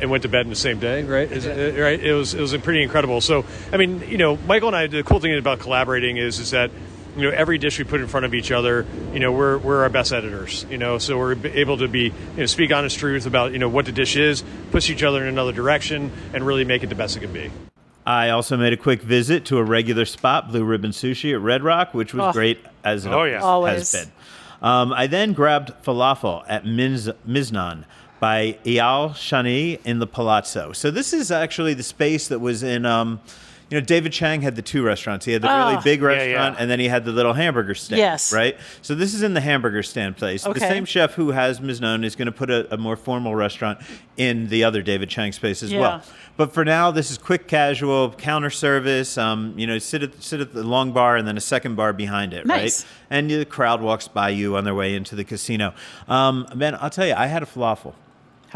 [0.00, 1.30] and went to bed in the same day, right?
[1.30, 1.98] Is it, right?
[1.98, 3.20] It was it was pretty incredible.
[3.20, 6.50] So, I mean, you know, Michael and I, the cool thing about collaborating is is
[6.50, 6.70] that
[7.16, 9.82] you know every dish we put in front of each other, you know, we're we're
[9.82, 13.26] our best editors, you know, so we're able to be you know speak honest truth
[13.26, 16.64] about you know what the dish is, push each other in another direction, and really
[16.64, 17.50] make it the best it can be.
[18.04, 21.64] I also made a quick visit to a regular spot, Blue Ribbon Sushi at Red
[21.64, 22.32] Rock, which was Oh.
[22.32, 23.40] great as it Oh, yeah.
[23.40, 23.90] Always.
[23.90, 24.12] has been.
[24.62, 27.82] Um, I then grabbed falafel at Minz- Miznon
[28.26, 30.72] by Eyal Shani in the Palazzo.
[30.72, 32.84] So this is actually the space that was in.
[32.84, 33.20] Um,
[33.70, 35.24] you know, David Chang had the two restaurants.
[35.26, 35.80] He had the really Oh.
[35.80, 36.60] big restaurant, yeah.
[36.60, 37.98] and then he had the little hamburger stand.
[37.98, 38.32] Yes.
[38.32, 38.56] Right.
[38.82, 40.42] So this is in the hamburger stand place.
[40.44, 43.78] The same chef who has Miznon is going to put a, a more formal restaurant
[44.16, 45.80] in the other David Chang space as Yeah.
[45.80, 46.02] well.
[46.36, 49.16] But for now, this is quick, casual counter service.
[49.18, 51.92] Um, you know, sit at sit at the long bar and then a second bar
[51.92, 52.82] behind it, Nice.
[52.82, 52.90] right?
[53.10, 55.74] And the crowd walks by you on their way into the casino.
[56.08, 57.94] Um, man, I'll tell you, I had a falafel.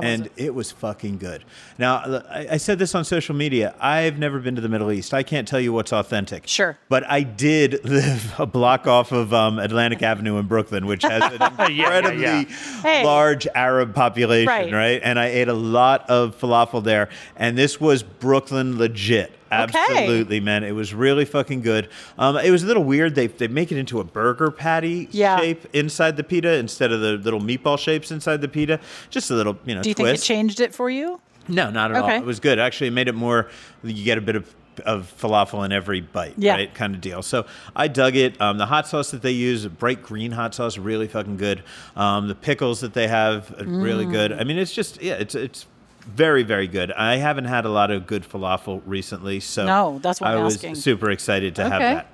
[0.03, 0.33] How and it?
[0.37, 0.55] it?
[0.55, 1.45] was fucking good.
[1.79, 3.75] Now, I said this on social media.
[3.81, 5.13] I've never been to the Middle East.
[5.15, 6.47] I can't tell you what's authentic.
[6.47, 6.79] Sure.
[6.89, 11.23] But I did live a block off of um, Atlantic Avenue in Brooklyn, which has
[11.33, 12.43] an yeah, incredibly yeah.
[12.83, 13.05] Hey.
[13.05, 14.73] large Arab population, Right.
[14.73, 15.01] right.
[15.03, 17.09] And I ate a lot of falafel there.
[17.37, 19.33] And this was Brooklyn legit.
[19.51, 20.65] Absolutely, man.
[20.65, 21.89] It was really fucking good.
[22.19, 23.15] Um, it was a little weird.
[23.15, 25.39] They, they make it into a burger patty Yeah.
[25.39, 28.81] shape inside the pita instead of the little meatball shapes inside the pita.
[29.11, 31.21] Just a little, you know, Do you think it changed it for you?
[31.49, 32.09] No, not at all.
[32.11, 32.59] It was good.
[32.59, 33.49] Actually, it made it more.
[33.83, 34.55] You get a bit of
[34.87, 36.55] of falafel in every bite, Yeah.
[36.55, 36.73] right?
[36.75, 37.21] Kind of deal.
[37.23, 37.45] So
[37.77, 38.41] I dug it.
[38.41, 41.63] Um, the hot sauce that they use, bright green hot sauce, really fucking good.
[41.97, 44.13] Um, the pickles that they have, really Mm.
[44.13, 44.33] good.
[44.33, 45.67] I mean, it's just yeah, it's it's
[46.05, 46.93] very very good.
[46.93, 50.45] I haven't had a lot of good falafel recently, so No, that's why I I'm
[50.45, 50.75] was asking.
[50.77, 51.95] super excited to have Okay.
[51.95, 52.07] that.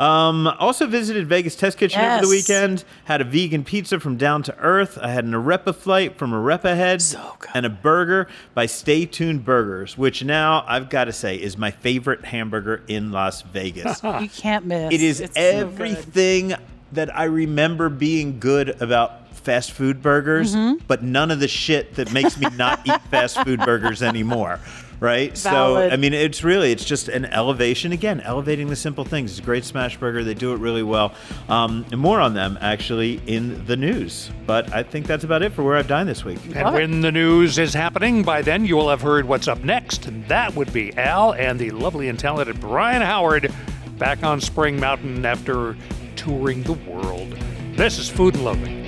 [0.00, 2.48] Um, also visited Vegas Test Kitchen over the Yes.
[2.48, 2.84] weekend.
[3.06, 4.96] Had a vegan pizza from Down to Earth.
[5.02, 7.02] I had an Arepa flight from Arepa Head.
[7.02, 7.50] So good.
[7.52, 11.72] And a burger by Stay Tuned Burgers, which now I've got to say is my
[11.72, 14.00] favorite hamburger in Las Vegas.
[14.20, 14.94] You can't miss.
[14.94, 15.54] it is It's so good.
[15.56, 16.54] everything
[16.92, 20.84] that I remember being good about fast food burgers, Mm-hmm.
[20.86, 24.60] but none of the shit that makes me not eat fast food burgers anymore.
[25.00, 25.38] Right?
[25.38, 27.92] So, I mean, it's really, it's just an elevation.
[27.92, 29.30] Again, elevating the simple things.
[29.30, 30.24] It's a great smash burger.
[30.24, 31.14] They do it really well.
[31.48, 34.28] Um, and more on them, actually, in the news.
[34.44, 36.40] But I think that's about it for Where I've Dined this week.
[36.46, 39.62] And Love when the news is happening, by then you will have heard what's up
[39.62, 40.06] next.
[40.06, 43.54] And that would be Al and the lovely and talented Brian Howard
[43.98, 45.76] back on Spring Mountain after
[46.16, 47.30] touring the world.
[47.74, 48.87] This is Food and Loathing.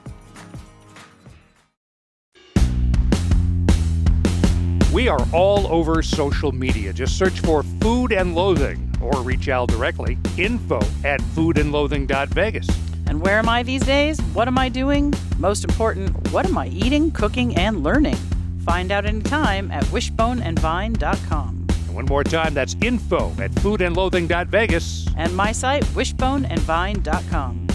[4.91, 6.91] We are all over social media.
[6.91, 10.17] Just search for Food and Loathing or reach Al directly.
[10.37, 12.67] Info at foodandloathing.vegas.
[13.07, 14.19] And where am I these days?
[14.33, 15.13] What am I doing?
[15.37, 18.17] Most important, what am I eating, cooking, and learning?
[18.65, 21.67] Find out anytime at wishboneandvine.com.
[21.69, 25.07] And one more time, that's info at foodandloathing.vegas.
[25.17, 27.67] And my site, wishboneandvine.com.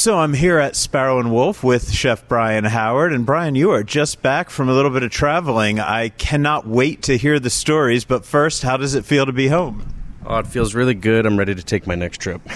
[0.00, 3.12] So I'm here at Sparrow and Wolf with Chef Brian Howard.
[3.12, 5.78] And Brian, you are just back from a little bit of traveling.
[5.78, 8.06] I cannot wait to hear the stories.
[8.06, 9.86] But first, how does it feel to be home?
[10.24, 11.26] Oh, it feels really good.
[11.26, 12.40] I'm ready to take my next trip.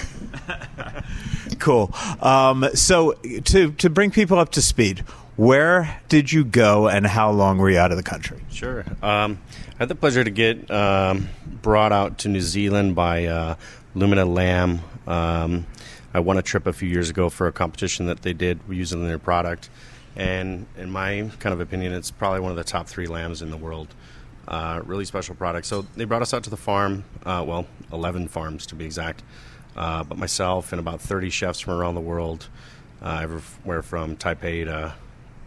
[1.59, 1.95] Cool.
[2.21, 5.01] Um, so to to bring people up to speed,
[5.37, 8.41] where did you go and how long were you out of the country?
[8.51, 8.85] Sure.
[9.03, 9.39] Um,
[9.75, 11.29] I had the pleasure to get um,
[11.63, 13.55] brought out to New Zealand by uh,
[13.95, 14.81] Lumina Lamb.
[16.15, 19.05] I won a trip a few years ago for a competition that they did using
[19.05, 19.69] their product.
[20.15, 23.51] And in my kind of opinion, it's probably one of the top three lambs in
[23.51, 23.89] the world.
[24.47, 25.67] Uh, really special product.
[25.67, 29.25] So they brought us out to the farm, uh, well, 11 farms to be exact.
[29.77, 32.49] Uh, but myself and about 30 chefs from around the world,
[33.03, 34.95] uh, everywhere from Taipei to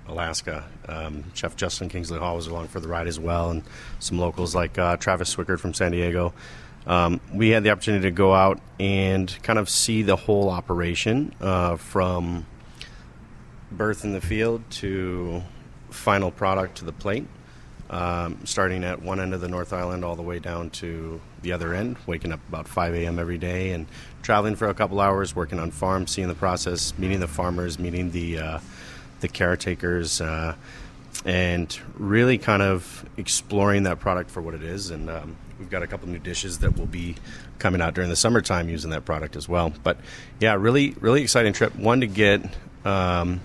[0.09, 0.65] Alaska.
[0.87, 3.63] Um, Chef Justin Kingsley Hall was along for the ride as well, and
[3.99, 6.33] some locals like uh, Travis Swikard from San Diego.
[6.87, 11.35] Um, we had the opportunity to go out and kind of see the whole operation
[11.41, 12.45] uh, from
[13.71, 15.43] birth in the field to
[15.89, 17.27] final product to the plate.
[17.89, 21.53] Um, starting at one end of the North Island all the way down to the
[21.53, 23.17] other end, waking up about 5 a.m.
[23.17, 23.87] every day and
[24.23, 28.11] traveling for a couple hours, working on farms, seeing the process, meeting the farmers, meeting
[28.11, 28.59] the uh,
[29.21, 30.55] the caretakers, uh,
[31.23, 34.89] and really kind of exploring that product for what it is.
[34.89, 37.15] And um, we've got a couple new dishes that will be
[37.59, 39.73] coming out during the summertime using that product as well.
[39.83, 39.97] But
[40.39, 41.75] yeah, really, really exciting trip.
[41.75, 42.41] One to get
[42.85, 43.41] um,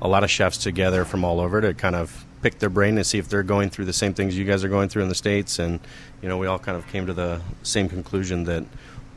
[0.00, 3.06] a lot of chefs together from all over to kind of pick their brain and
[3.06, 5.14] see if they're going through the same things you guys are going through in the
[5.14, 5.58] states.
[5.58, 5.80] And
[6.20, 8.64] you know, we all kind of came to the same conclusion that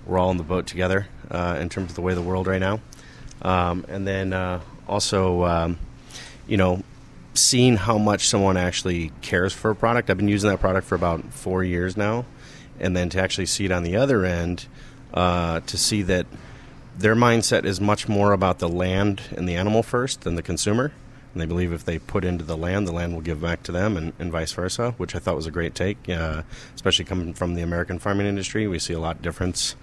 [0.06, 2.48] we're all in the boat together uh, in terms of the way of the world
[2.48, 2.80] right now.
[3.42, 5.80] Um, and then uh, also, um,
[6.48, 6.84] you know,
[7.38, 10.10] seeing how much someone actually cares for a product.
[10.10, 12.26] I've been using that product for about four years now,
[12.80, 14.68] and then to actually see it on the other end,
[15.14, 16.26] uh, to see that
[16.98, 20.92] their mindset is much more about the land and the animal first than the consumer.
[21.34, 23.72] And they believe if they put into the land, the land will give back to
[23.72, 26.42] them, and, and vice versa, which I thought was a great take, uh,
[26.74, 28.68] especially coming from the American farming industry.
[28.68, 29.76] We see a lot of difference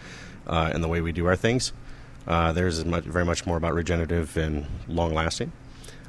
[0.47, 1.73] uh, in the way we do our things.
[2.27, 5.53] Uh, theirs is much, very much more about regenerative and long lasting.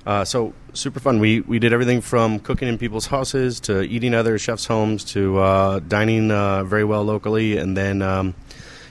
[0.06, 1.20] Uh, so super fun.
[1.20, 5.40] We we did everything from cooking in people's houses to eating other chefs' homes to
[5.40, 8.36] uh, dining uh, very well locally, and then um,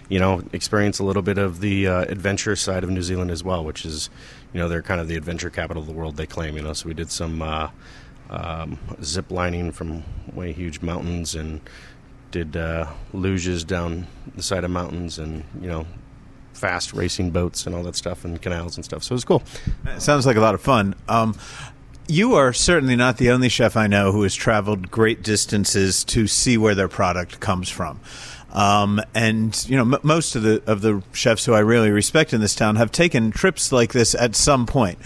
[0.08, 3.44] you know experience a little bit of the uh, adventure side of New Zealand as
[3.44, 4.10] well, which is
[4.52, 6.16] you know they're kind of the adventure capital of the world.
[6.16, 6.72] They claim you know.
[6.72, 7.70] So we did some uh,
[8.30, 11.60] um, zip lining from way huge mountains and
[12.32, 15.86] did uh, luges down the side of mountains, and you know,
[16.54, 19.02] fast racing boats and all that stuff, and canals and stuff.
[19.02, 19.42] So it was cool.
[19.86, 20.94] It sounds like a lot of fun.
[21.08, 21.36] Um,
[22.06, 26.26] you are certainly not the only chef I know who has traveled great distances to
[26.26, 28.00] see where their product comes from.
[28.52, 32.32] Um, and you know, m- most of the of the chefs who I really respect
[32.32, 34.98] in this town have taken trips like this at some point.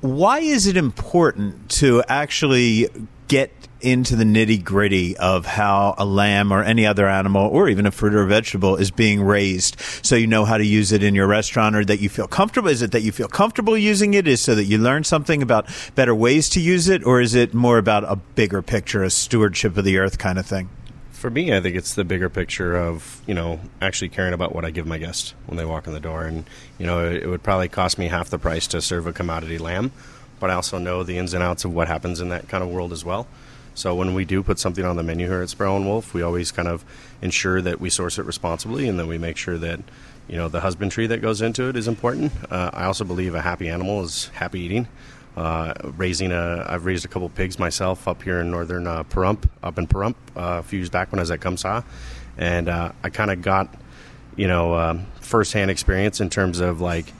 [0.00, 2.88] Why is it important to actually
[3.28, 7.86] get into the nitty gritty of how a lamb or any other animal or even
[7.86, 9.76] a fruit or a vegetable is being raised.
[10.02, 12.68] So you know how to use it in your restaurant or that you feel comfortable
[12.68, 14.26] is it that you feel comfortable using it?
[14.26, 17.54] Is so that you learn something about better ways to use it or is it
[17.54, 20.68] more about a bigger picture a stewardship of the earth kind of thing?
[21.12, 24.64] For me, I think it's the bigger picture of you know actually caring about what
[24.64, 26.44] I give my guests when they walk in the door, and
[26.78, 29.58] you know it, it would probably cost me half the price to serve a commodity
[29.58, 29.90] lamb,
[30.38, 32.70] but I also know the ins and outs of what happens in that kind of
[32.70, 33.26] world as well.
[33.78, 36.20] So when we do put something on the menu here at Sparrow and Wolf, we
[36.20, 36.84] always kind of
[37.22, 39.78] ensure that we source it responsibly, and then we make sure that
[40.26, 42.32] you know the husbandry that goes into it is important.
[42.50, 44.88] Uh, I also believe a happy animal is happy eating.
[45.36, 49.48] Uh, raising a, I've raised a couple pigs myself up here in northern uh, Pahrump,
[49.62, 51.84] up in Pahrump, uh, a few years back when I was at Comme Ça,
[52.36, 53.72] and uh, I kind of got,
[54.34, 57.12] you know, um, firsthand experience in terms of like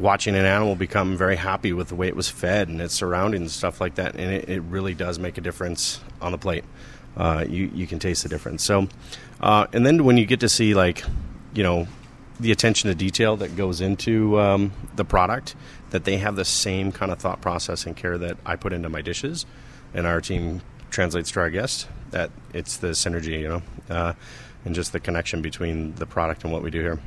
[0.00, 3.42] watching an animal become very happy with the way it was fed and its surroundings
[3.42, 6.64] and stuff like that, and it, it really does make a difference on the plate.
[7.16, 8.64] Uh, you you can taste the difference.
[8.64, 8.88] So,
[9.40, 11.04] uh, and then when you get to see like,
[11.52, 11.86] you know,
[12.38, 15.54] the attention to detail that goes into um, the product,
[15.90, 18.88] that they have the same kind of thought process and care that I put into
[18.88, 19.44] my dishes,
[19.92, 21.86] and our team translates to our guests.
[22.12, 24.14] That it's the synergy, you know, uh,
[24.64, 27.00] and just the connection between the product and what we do here.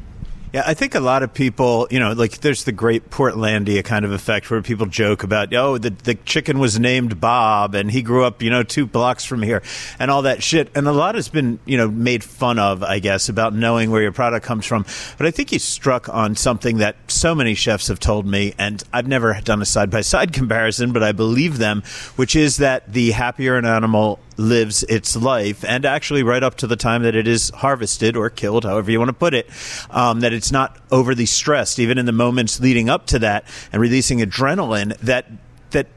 [0.53, 4.05] Yeah, I think a lot of people, you know, like there's the great Portlandia kind
[4.05, 8.03] of effect where people joke about, oh, the, the chicken was named Bob and he
[8.03, 9.63] grew up, you know, two blocks from here
[9.97, 10.69] and all that shit.
[10.75, 14.03] And a lot has been, you know, made fun of, I guess, about knowing where
[14.03, 14.85] your product comes from.
[15.17, 18.83] But I think you struck on something that so many chefs have told me, and
[18.93, 21.81] I've never done a side by side comparison, but I believe them,
[22.15, 26.67] which is that the happier an animal lives its life, and actually right up to
[26.67, 29.49] the time that it is harvested or killed, however you want to put it,
[29.89, 33.81] um, that it's not overly stressed, even in the moments leading up to that, and
[33.81, 34.97] releasing adrenaline.
[34.99, 35.27] That
[35.71, 35.87] that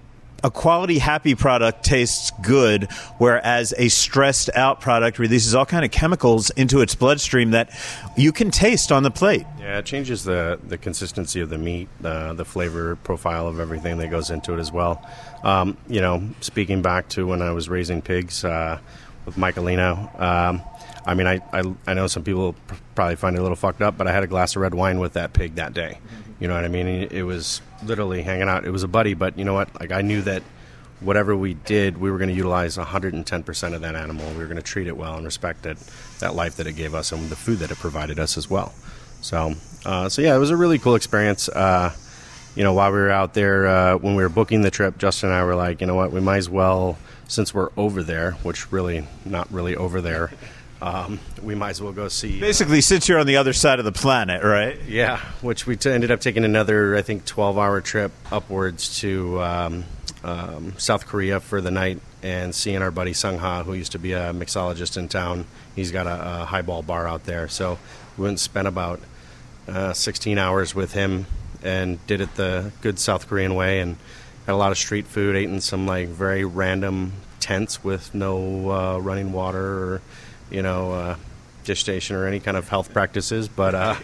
[0.44, 5.90] a quality happy product tastes good, whereas a stressed out product releases all kind of
[5.90, 7.70] chemicals into its bloodstream that
[8.16, 9.46] you can taste on the plate.
[9.58, 13.98] Yeah, it changes the, the consistency of the meat, uh, the flavor profile of everything
[13.98, 15.04] that goes into it as well.
[15.42, 18.78] Um, you know, speaking back to when I was raising pigs uh,
[19.24, 20.62] with Michaelino, um,
[21.06, 22.56] I mean, I, I, I know some people
[22.94, 24.98] probably find it a little fucked up, but I had a glass of red wine
[24.98, 25.98] with that pig that day.
[26.40, 26.86] You know what I mean?
[26.86, 28.66] It, was literally hanging out.
[28.66, 29.80] It was a buddy, but you know what?
[29.80, 30.42] Like, I knew that
[31.00, 34.28] whatever we did, we were going to utilize 110% of that animal.
[34.32, 35.78] We were going to treat it well and respect it,
[36.18, 38.74] that life that it gave us and the food that it provided us as well.
[39.20, 41.48] So, uh, so yeah, it was a really cool experience.
[41.48, 41.94] Uh,
[42.56, 45.28] you know, while we were out there, uh, when we were booking the trip, Justin
[45.28, 48.32] and I were like, you know what, we might as well, since we're over there,
[48.42, 50.32] which really not really over there,
[50.80, 52.40] um, we might as well go see.
[52.40, 54.80] Basically, since you're on the other side of the planet, right?
[54.88, 59.42] Yeah, which we t- ended up taking another, I think, 12 hour trip upwards to
[59.42, 59.84] um,
[60.24, 63.98] um, South Korea for the night and seeing our buddy Sung Ha, who used to
[63.98, 65.46] be a mixologist in town.
[65.74, 67.48] He's got a, a highball bar out there.
[67.48, 67.78] So
[68.16, 69.00] we went and spent about
[69.68, 71.26] uh, 16 hours with him
[71.62, 73.96] and did it the good South Korean way and
[74.46, 78.70] had a lot of street food, ate in some like very random tents with no
[78.70, 80.02] uh, running water or,
[80.50, 81.16] you know, uh,
[81.64, 83.48] dish station or any kind of health practices.
[83.48, 83.96] But uh,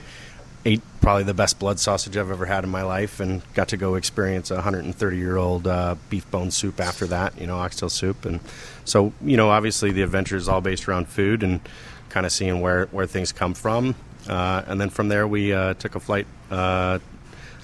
[0.65, 3.77] ate probably the best blood sausage I've ever had in my life, and got to
[3.77, 7.41] go experience a 130 year old uh, beef bone soup after that.
[7.41, 8.41] You know, oxtail soup, and
[8.85, 11.61] so you know, obviously the adventure is all based around food and
[12.09, 13.95] kind of seeing where where things come from.
[14.29, 16.99] Uh, and then from there, we uh, took a flight uh,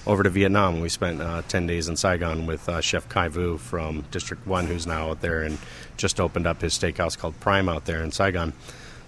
[0.09, 0.81] over to Vietnam.
[0.81, 4.67] We spent uh, 10 days in Saigon with uh, Chef Khai Vu from District 1,
[4.67, 5.59] who's now out there and
[5.99, 8.55] just opened up his steakhouse called Prime out there in Saigon.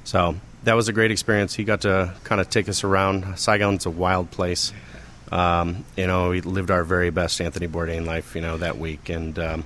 [0.04, 1.54] So that was a great experience.
[1.54, 3.38] He got to kind of take us around.
[3.38, 4.74] Saigon's a wild place.
[5.32, 9.08] Um, you know, we lived our very best Anthony Bourdain life, you know, that week.
[9.08, 9.64] And, um,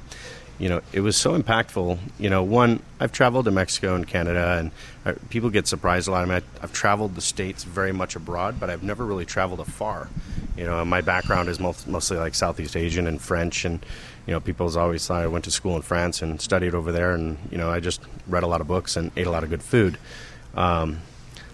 [0.58, 1.98] you know, it was so impactful.
[2.18, 4.70] You know, one, I've traveled to Mexico and Canada, and
[5.04, 6.22] uh, people get surprised a lot.
[6.22, 9.60] I mean, I, I've traveled the States very much abroad, but I've never really traveled
[9.60, 10.08] afar.
[10.56, 13.84] You know, my background is most, mostly like Southeast Asian and French, and,
[14.26, 17.12] you know, people's always thought I went to school in France and studied over there,
[17.12, 19.50] and, you know, I just read a lot of books and ate a lot of
[19.50, 19.98] good food.
[20.54, 21.00] Um,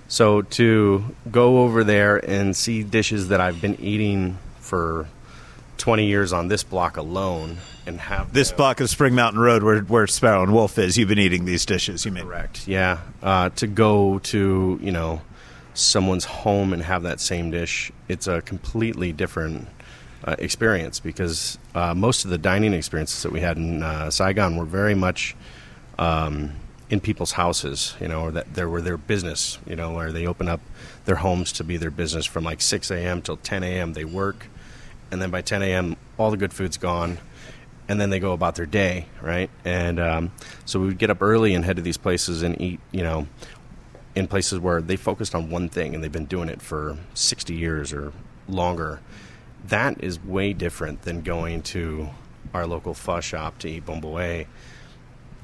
[0.08, 5.08] so to go over there and see dishes that I've been eating for
[5.80, 9.80] 20 years on this block alone and have This block of Spring Mountain Road, where
[9.80, 12.04] where Sparrow and Wolf is, you've been eating these dishes.
[12.04, 12.24] You mean?
[12.24, 12.68] Correct.
[12.68, 12.98] Yeah.
[13.22, 15.22] Uh, to go to you know
[15.74, 19.66] someone's home and have that same dish, it's a completely different
[20.24, 24.56] uh, experience because uh, most of the dining experiences that we had in uh, Saigon
[24.56, 25.34] were very much
[25.98, 26.52] um,
[26.90, 27.94] in people's houses.
[28.00, 29.58] You know, or that there were their business.
[29.66, 30.60] You know, where they open up
[31.06, 33.22] their homes to be their business from like 6 a.m.
[33.22, 33.94] till 10 a.m.
[33.94, 34.46] They work,
[35.10, 35.96] and then by 10 a.m.
[36.18, 37.18] all the good food's gone
[37.90, 39.50] and then they go about their day, right?
[39.64, 40.32] And um,
[40.64, 43.26] so we would get up early and head to these places and eat, you know,
[44.14, 47.52] in places where they focused on one thing and they've been doing it for 60
[47.52, 48.12] years or
[48.46, 49.00] longer.
[49.66, 52.10] That is way different than going to
[52.54, 54.46] our local pho shop to eat bún bò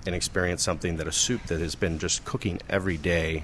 [0.06, 3.42] and experience something that a soup that has been just cooking every day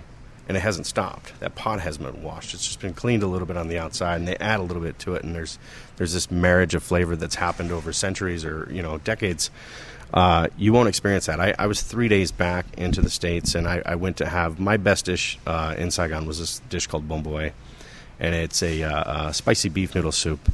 [0.48, 1.38] and it hasn't stopped.
[1.40, 2.54] That pot hasn't been washed.
[2.54, 4.82] It's just been cleaned a little bit on the outside and they add a little
[4.82, 5.58] bit to it and there's
[5.96, 9.50] there's this marriage of flavor that's happened over centuries or, you know, decades.
[10.12, 11.40] Uh, you won't experience that.
[11.40, 14.58] I, I was three days back into the States and I, I went to have
[14.58, 17.50] my best dish uh, in Saigon was this dish called bún bò
[18.20, 20.50] and it's a, uh, uh, spicy beef noodle soup.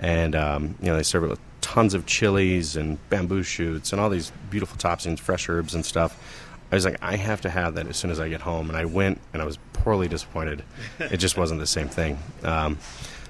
[0.00, 4.00] And um, you know they serve it with tons of chilies and bamboo shoots and
[4.00, 6.47] all these beautiful toppings, fresh herbs and stuff.
[6.70, 8.68] I was like, I have to have that as soon as I get home.
[8.68, 10.62] And I went, and I was poorly disappointed.
[10.98, 12.18] it just wasn't the same thing.
[12.42, 12.78] Um,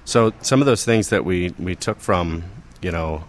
[0.05, 2.45] so some of those things that we we took from,
[2.82, 3.24] you know,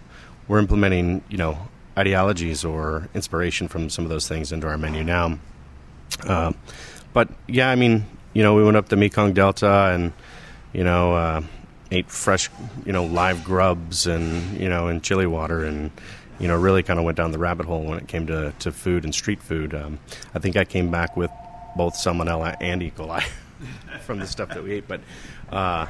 [0.48, 1.58] we're implementing, you know,
[1.96, 5.38] ideologies or inspiration from some of those things into our menu now.
[6.26, 6.56] Um,
[7.12, 10.12] but yeah, I mean, you know, we went up the Mekong Delta and,
[10.72, 11.42] you know, uh,
[11.90, 12.48] ate fresh,
[12.86, 15.90] you know, live grubs and, you know, and chili water and,
[16.40, 18.72] you know, really kind of went down the rabbit hole when it came to, to
[18.72, 19.74] food and street food.
[19.74, 19.98] Um,
[20.34, 21.30] I think I came back with
[21.76, 22.92] both salmonella and E.
[22.96, 23.22] coli
[24.02, 24.88] from the stuff that we ate.
[24.88, 25.02] But
[25.52, 25.86] uh,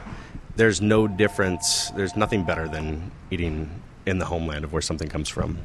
[0.56, 1.90] there's no difference.
[1.90, 3.70] There's nothing better than eating
[4.06, 5.58] in the homeland of where something comes from.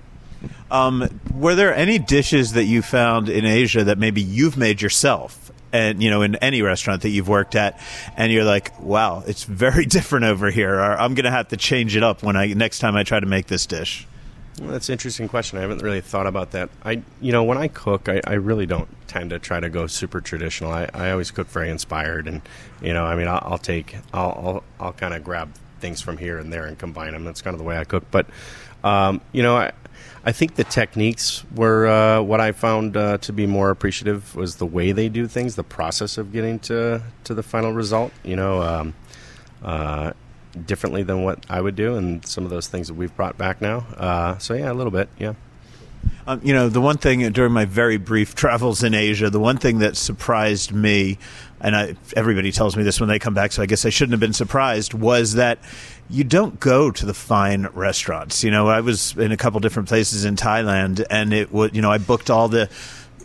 [0.69, 5.51] Um, were there any dishes that you found in Asia that maybe you've made yourself?
[5.73, 7.79] And you know, in any restaurant that you've worked at,
[8.15, 11.57] and you're like, "Wow, it's very different over here," or "I'm going to have to
[11.57, 14.07] change it up when I next time I try to make this dish."
[14.61, 15.57] Well, that's an interesting question.
[15.57, 16.69] I haven't really thought about that.
[16.83, 19.85] I, you know, when I cook, I, I really don't tend to try to go
[19.85, 20.71] super traditional.
[20.71, 22.41] I, I always cook very inspired, and
[22.81, 26.17] you know, I mean, I'll, I'll take, I'll, I'll, I'll kind of grab things from
[26.17, 27.25] here and there and combine them.
[27.25, 28.05] That's kind of the way I cook.
[28.11, 28.27] But,
[28.83, 29.73] um, you know, I,
[30.23, 34.55] I think the techniques were uh, what I found uh, to be more appreciative was
[34.55, 38.13] the way they do things, the process of getting to to the final result.
[38.23, 38.61] You know.
[38.61, 38.93] Um,
[39.63, 40.13] uh,
[40.65, 43.61] differently than what I would do, and some of those things that we've brought back
[43.61, 43.79] now.
[43.97, 45.33] Uh, so yeah, a little bit, yeah.
[46.27, 49.57] Um, you know, the one thing during my very brief travels in Asia, the one
[49.57, 51.17] thing that surprised me,
[51.59, 54.13] and I, everybody tells me this when they come back, so I guess I shouldn't
[54.13, 55.59] have been surprised, was that
[56.09, 58.43] you don't go to the fine restaurants.
[58.43, 61.81] You know, I was in a couple different places in Thailand, and it would, you
[61.81, 62.69] know, I booked all the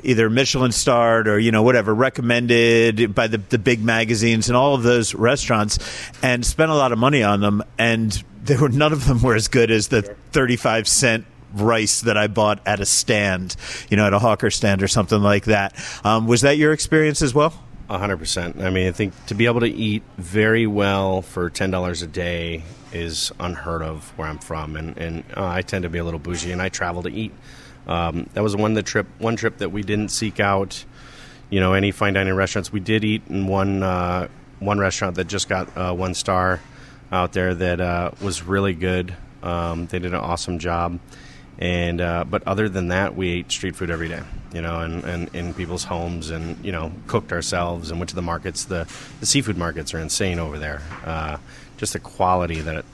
[0.03, 4.75] either Michelin starred or you know whatever recommended by the the big magazines and all
[4.75, 5.79] of those restaurants,
[6.23, 9.35] and spent a lot of money on them, and they were none of them were
[9.35, 11.25] as good as the thirty five cent
[11.55, 13.57] rice that I bought at a stand,
[13.89, 15.75] you know, at a hawker stand or something like that.
[16.05, 17.53] Um, was that your experience as well?
[17.89, 18.61] A hundred percent.
[18.61, 22.07] I mean, I think to be able to eat very well for ten dollars a
[22.07, 26.05] day is unheard of where I'm from, and and uh, I tend to be a
[26.05, 27.33] little bougie, and I travel to eat.
[27.87, 30.85] Um, that was one the trip one trip that we didn't seek out,
[31.49, 32.73] you know, any fine dining restaurants.
[32.73, 34.29] We did eat in one uh,
[34.59, 36.61] one restaurant that just got uh, one star
[37.11, 39.15] out there that uh, was really good.
[39.43, 41.01] Um, they did an awesome job,
[41.59, 44.23] and uh, but other than that, we ate street food every day,
[44.53, 48.15] you know, and, and in people's homes, and you know, cooked ourselves and went to
[48.15, 48.65] the markets.
[48.65, 48.87] The
[49.19, 50.83] the seafood markets are insane over there.
[51.05, 51.39] Uh,
[51.79, 52.85] just the quality that.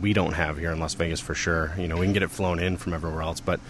[0.00, 1.72] We don't have here in Las Vegas for sure.
[1.78, 3.60] You know, we can get it flown in from everywhere else, but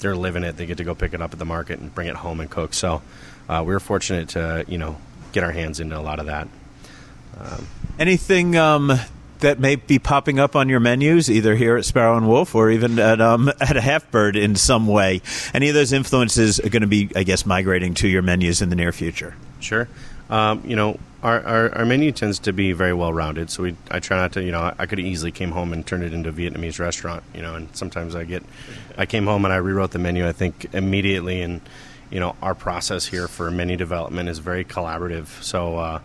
[0.00, 0.56] they're living it.
[0.56, 2.50] They get to go pick it up at the market and bring it home and
[2.50, 2.74] cook.
[2.74, 3.02] So
[3.48, 4.96] uh, we were fortunate to, you know,
[5.32, 6.48] get our hands into a lot of that.
[7.38, 7.66] Um,
[7.98, 8.92] Anything um,
[9.40, 12.70] that may be popping up on your menus, either here at Sparrow and Wolf or
[12.70, 15.20] even at um, at a Half Bird in some way?
[15.52, 18.70] Any of those influences are going to be, I guess, migrating to your menus in
[18.70, 19.34] the near future?
[19.60, 19.88] Sure.
[20.30, 23.50] Um, you know, our, our, our, menu tends to be very well rounded.
[23.50, 26.02] So we, I try not to, you know, I could easily came home and turned
[26.02, 28.42] it into a Vietnamese restaurant, you know, and sometimes I get,
[28.96, 31.42] I came home and I rewrote the menu, I think, immediately.
[31.42, 31.60] And,
[32.10, 35.26] you know, our process here for menu development is very collaborative.
[35.42, 36.00] So uh,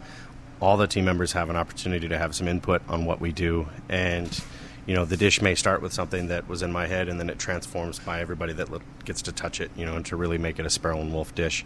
[0.60, 3.68] all the team members have an opportunity to have some input on what we do.
[3.88, 4.38] And,
[4.86, 7.30] you know, the dish may start with something that was in my head and then
[7.30, 8.70] it transforms by everybody that
[9.06, 11.34] gets to touch it, you know, and to really make it a Sparrow and Wolf
[11.34, 11.66] dish.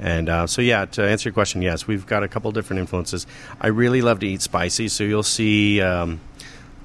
[0.00, 3.26] And uh, so, yeah, to answer your question, yes, we've got a couple different influences.
[3.60, 6.20] I really love to eat spicy, so you'll see um,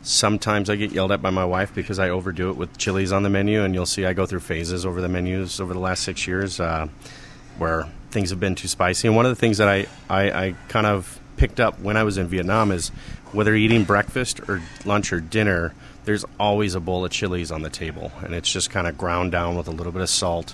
[0.06, 3.24] Sometimes I get yelled at by my wife because I overdo it with chilies on
[3.24, 6.04] the menu, and you'll see I go through phases over the menus over the last
[6.04, 6.90] six years uh,
[7.58, 9.08] where things have been too spicy.
[9.08, 12.04] And one of the things that I, I, I kind of picked up when I
[12.04, 12.90] was in Vietnam is
[13.32, 17.70] whether eating breakfast or lunch or dinner, there's always a bowl of chilies on the
[17.70, 20.54] table, and it's just kind of ground down with a little bit of salt,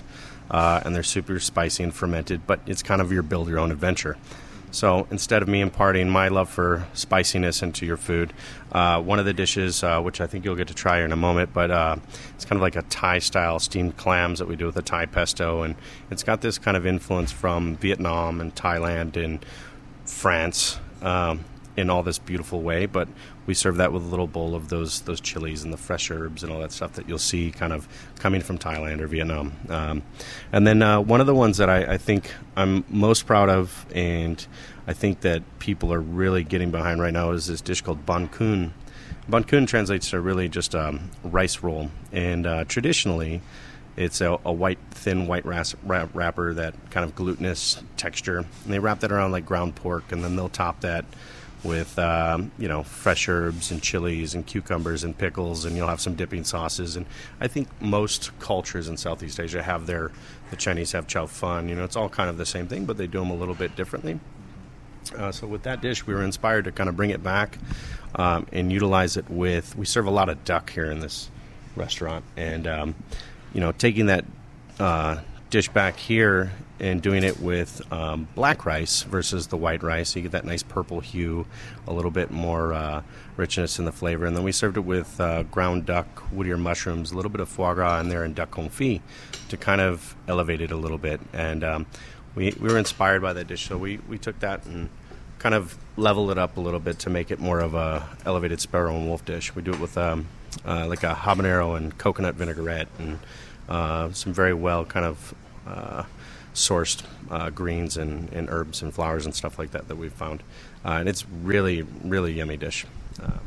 [0.50, 2.46] uh, and they're super spicy and fermented.
[2.46, 4.16] But it's kind of your build your own adventure.
[4.72, 8.32] So instead of me imparting my love for spiciness into your food,
[8.70, 11.16] uh, one of the dishes, uh, which I think you'll get to try in a
[11.16, 11.96] moment, but uh,
[12.34, 15.06] it's kind of like a Thai style steamed clams that we do with a Thai
[15.06, 15.74] pesto, and
[16.10, 19.44] it's got this kind of influence from Vietnam and Thailand and
[20.04, 20.78] France.
[21.02, 21.44] Um,
[21.76, 23.08] in all this beautiful way, but
[23.46, 26.42] we serve that with a little bowl of those those chilies and the fresh herbs
[26.42, 29.52] and all that stuff that you'll see kind of coming from Thailand or Vietnam.
[29.68, 30.02] Um,
[30.52, 33.86] and then uh, one of the ones that I, I, think I'm most proud of,
[33.94, 34.44] and
[34.86, 38.30] I think that people are really getting behind right now, is this dish called Banh
[38.30, 38.72] Cuon.
[39.30, 43.42] Banh Cuon translates to really just um, rice roll, and uh, traditionally.
[43.96, 48.38] It's a, a, white, thin white ras- wrapper that kind of glutinous texture.
[48.38, 51.04] And they wrap that around like ground pork, and then they'll top that
[51.62, 56.00] with um, you know fresh herbs and chilies and cucumbers and pickles, and you'll have
[56.00, 56.96] some dipping sauces.
[56.96, 57.06] And
[57.40, 60.10] I think most cultures in Southeast Asia have their.
[60.50, 61.68] The Chinese have chow fun.
[61.68, 63.54] You know, it's all kind of the same thing, but they do them a little
[63.54, 64.18] bit differently.
[65.16, 67.58] Uh, so with that dish, we were inspired to kind of bring it back
[68.16, 69.76] um, and utilize it with.
[69.76, 71.30] We serve a lot of duck here in this
[71.76, 72.94] restaurant, and um,
[73.54, 74.24] you know, taking that
[74.78, 80.10] uh, dish back here and doing it with um, black rice versus the white rice.
[80.10, 81.46] So you get that nice purple hue,
[81.86, 83.02] a little bit more uh,
[83.36, 84.26] richness in the flavor.
[84.26, 87.48] And then we served it with uh, ground duck, Whittier mushrooms, a little bit of
[87.48, 89.00] foie gras in there, and duck confit
[89.48, 91.20] to kind of elevate it a little bit.
[91.32, 91.86] And um,
[92.34, 94.88] we, we were inspired by that dish, so we, we took that and
[95.38, 98.60] kind of level it up a little bit to make it more of a elevated
[98.60, 99.54] sparrow and wolf dish.
[99.54, 100.26] We do it with um,
[100.64, 103.18] uh, like a habanero and coconut vinaigrette and
[103.68, 105.34] uh, some very well kind of
[105.66, 106.04] uh,
[106.54, 110.42] sourced uh, greens and, and, herbs and flowers and stuff like that that we've found.
[110.84, 112.86] Uh, and it's really, really yummy dish.
[113.22, 113.40] Um,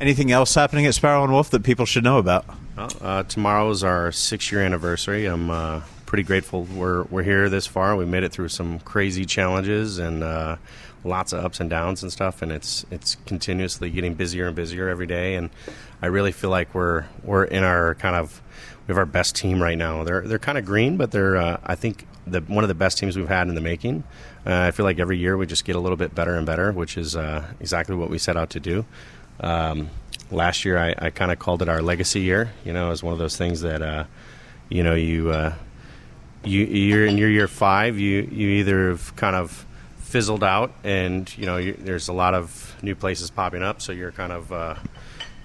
[0.00, 2.46] Anything else happening at Sparrow and Wolf that people should know about?
[2.74, 5.26] Well, uh, tomorrow is our six year anniversary.
[5.26, 7.94] I'm uh, pretty grateful we're, we're here this far.
[7.96, 10.56] We made it through some crazy challenges and uh,
[11.04, 14.88] lots of ups and downs and stuff, and it's it's continuously getting busier and busier
[14.88, 15.34] every day.
[15.34, 15.50] And
[16.00, 18.40] I really feel like we're we're in our kind of
[18.90, 20.02] we have our best team right now.
[20.02, 22.98] They're they're kind of green, but they're uh, I think the one of the best
[22.98, 24.02] teams we've had in the making.
[24.44, 26.72] Uh, I feel like every year we just get a little bit better and better,
[26.72, 28.84] which is uh, exactly what we set out to do.
[29.38, 29.90] Um,
[30.32, 32.50] last year, I, I kind of called it our legacy year.
[32.64, 34.04] You know, as one of those things that uh,
[34.68, 35.54] you know you uh,
[36.42, 37.96] you you're in your year five.
[37.96, 39.66] You you either have kind of
[39.98, 43.92] fizzled out, and you know you, there's a lot of new places popping up, so
[43.92, 44.74] you're kind of uh,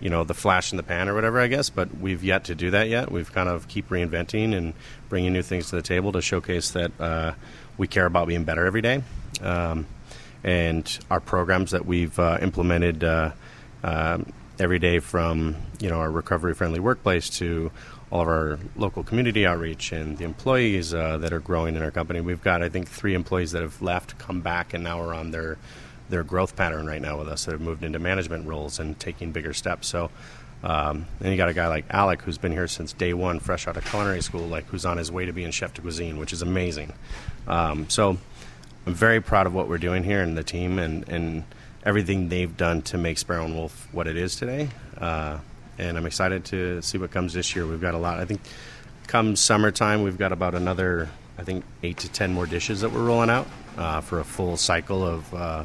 [0.06, 2.54] you know the flash in the pan or whatever I guess but we've yet to
[2.54, 3.12] do that yet.
[3.12, 4.76] We've kind of keep reinventing and
[5.10, 7.34] bringing new things to the table to showcase that uh,
[7.76, 9.02] we care about being better every day.
[9.42, 9.88] Um,
[10.44, 13.32] and our programs that we've uh, implemented uh,
[13.84, 17.72] um, every day from you know our recovery friendly workplace to
[18.12, 21.90] all of our local community outreach and the employees uh, that are growing in our
[21.90, 25.16] company we've got I think three employees that have left come back and now are
[25.16, 25.58] on their
[26.10, 27.46] their growth pattern right now with us.
[27.46, 29.88] They've moved into management roles and taking bigger steps.
[29.88, 30.12] So,
[30.64, 33.68] um, then you got a guy like Alec who's been here since day one, fresh
[33.68, 36.34] out of culinary school, like who's on his way to being chef de cuisine, which
[36.34, 36.94] is amazing.
[37.48, 38.18] Um, so,
[38.86, 41.44] I'm very proud of what we're doing here and the team and, and
[41.84, 44.70] everything they've done to make Sparrow and Wolf what it is today.
[44.98, 45.40] Uh,
[45.78, 47.66] and I'm excited to see what comes this year.
[47.66, 48.20] We've got a lot.
[48.20, 48.42] I think
[49.08, 53.04] come summertime, we've got about another, I think, eight to ten more dishes that we're
[53.04, 53.48] rolling out
[53.78, 55.34] uh, for a full cycle of.
[55.34, 55.64] Uh,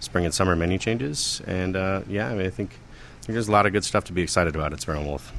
[0.00, 1.42] spring and summer menu changes.
[1.46, 4.04] And uh, yeah, I, mean, I think, I think there's a lot of good stuff
[4.04, 5.32] to be excited about at Sparrow Wolf.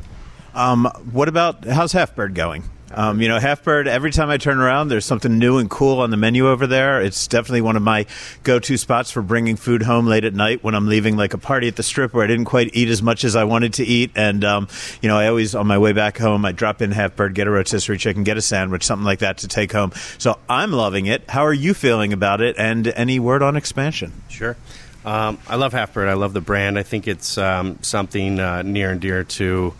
[0.53, 2.63] Um, what about how's Half Bird going?
[2.91, 5.99] Um, you know, Half Bird, every time I turn around, there's something new and cool
[5.99, 7.01] on the menu over there.
[7.01, 8.05] It's definitely one of my
[8.43, 11.37] go to spots for bringing food home late at night when I'm leaving like a
[11.37, 13.85] party at the strip where I didn't quite eat as much as I wanted to
[13.85, 14.11] eat.
[14.15, 14.67] And, um,
[15.01, 17.47] you know, I always, on my way back home, I drop in Half Bird, get
[17.47, 19.91] a rotisserie chicken, get a sandwich, something like that to take home.
[20.17, 21.29] So I'm loving it.
[21.29, 22.55] How are you feeling about it?
[22.57, 24.13] And any word on expansion?
[24.29, 24.57] Sure.
[25.05, 26.09] Um, I love Half Bird.
[26.09, 26.77] I love the brand.
[26.77, 29.73] I think it's um, something uh, near and dear to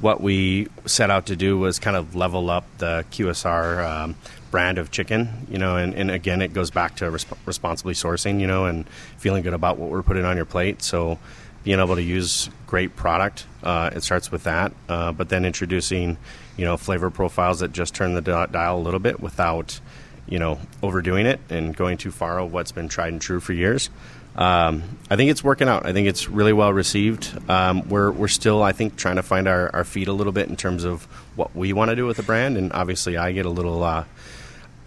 [0.00, 4.16] what we set out to do was kind of level up the QSR um,
[4.50, 8.40] brand of chicken, you know, and, and again, it goes back to resp- responsibly sourcing,
[8.40, 10.82] you know, and feeling good about what we're putting on your plate.
[10.82, 11.18] So
[11.64, 16.16] being able to use great product, uh, it starts with that, uh, but then introducing,
[16.56, 19.80] you know, flavor profiles that just turn the dial a little bit without,
[20.28, 23.52] you know, overdoing it and going too far of what's been tried and true for
[23.52, 23.90] years.
[24.36, 25.86] Um, I think it's working out.
[25.86, 27.32] I think it's really well received.
[27.48, 30.48] Um, we're we're still, I think, trying to find our, our feet a little bit
[30.48, 31.04] in terms of
[31.36, 33.82] what we want to do with the brand, and obviously, I get a little.
[33.82, 34.04] Uh,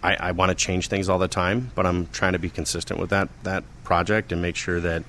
[0.02, 3.00] I, I want to change things all the time, but I'm trying to be consistent
[3.00, 5.02] with that that project and make sure that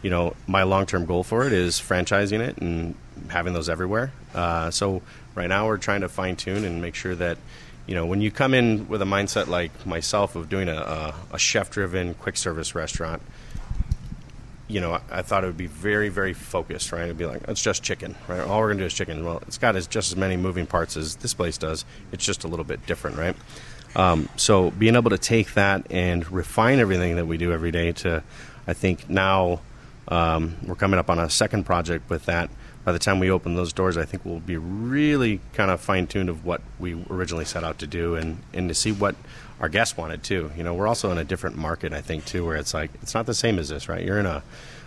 [0.00, 2.94] you know my long term goal for it is franchising it and
[3.28, 4.12] having those everywhere.
[4.32, 5.02] Uh, so
[5.34, 7.36] right now, we're trying to fine tune and make sure that
[7.88, 11.14] you know, when you come in with a mindset like myself of doing a, a,
[11.32, 13.22] a chef driven quick service restaurant,
[14.68, 17.04] you know, I, thought it would be very, very focused, right?
[17.04, 18.40] It'd be like, it's just chicken, right?
[18.40, 19.24] All we're going to do is chicken.
[19.24, 21.84] Well, it's got as, just as many moving parts as this place does.
[22.12, 23.34] It's just a little bit different, right?
[23.96, 27.92] Um, so being able to take that and refine everything that we do every day
[27.92, 28.22] to,
[28.66, 29.60] I think now
[30.08, 32.50] um, we're coming up on a second project with that
[32.88, 36.06] by the time we open those doors, I think we'll be really kind of fine
[36.06, 39.14] tuned of what we originally set out to do and, and to see what
[39.60, 40.50] our guests wanted too.
[40.56, 43.14] You know, we're also in a different market, I think, too, where it's like, it's
[43.14, 44.04] not the same as this, right?
[44.04, 44.42] You're in a,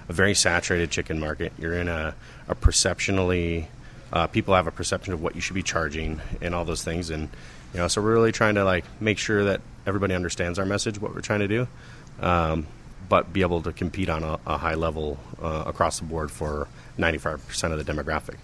[0.07, 1.51] a very saturated chicken market.
[1.59, 2.15] You're in a,
[2.47, 3.67] a perceptionally,
[4.13, 7.09] uh, people have a perception of what you should be charging and all those things.
[7.09, 7.29] And,
[7.73, 10.99] you know, so we're really trying to like make sure that everybody understands our message,
[10.99, 11.67] what we're trying to do.
[12.19, 12.67] Um,
[13.09, 16.69] but be able to compete on a, a high level uh, across the board for
[16.97, 18.37] 95% of the demographic.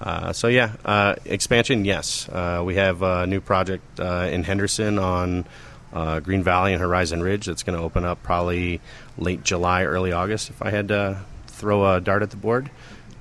[0.00, 1.84] Uh, so yeah, uh, expansion.
[1.84, 5.44] Yes, uh, we have a new project uh, in Henderson on
[5.92, 8.80] uh, Green Valley and Horizon Ridge that's going to open up probably
[9.16, 10.50] late July, early August.
[10.50, 12.70] If I had to throw a dart at the board,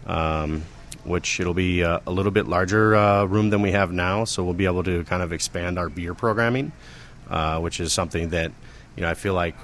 [0.07, 0.63] um,
[1.03, 2.89] which it'll be a, little bit larger
[3.27, 6.15] room than we have now, so we'll be able to kind of expand our beer
[6.15, 6.71] programming,
[7.59, 8.51] which is something that
[8.95, 9.55] you know I feel like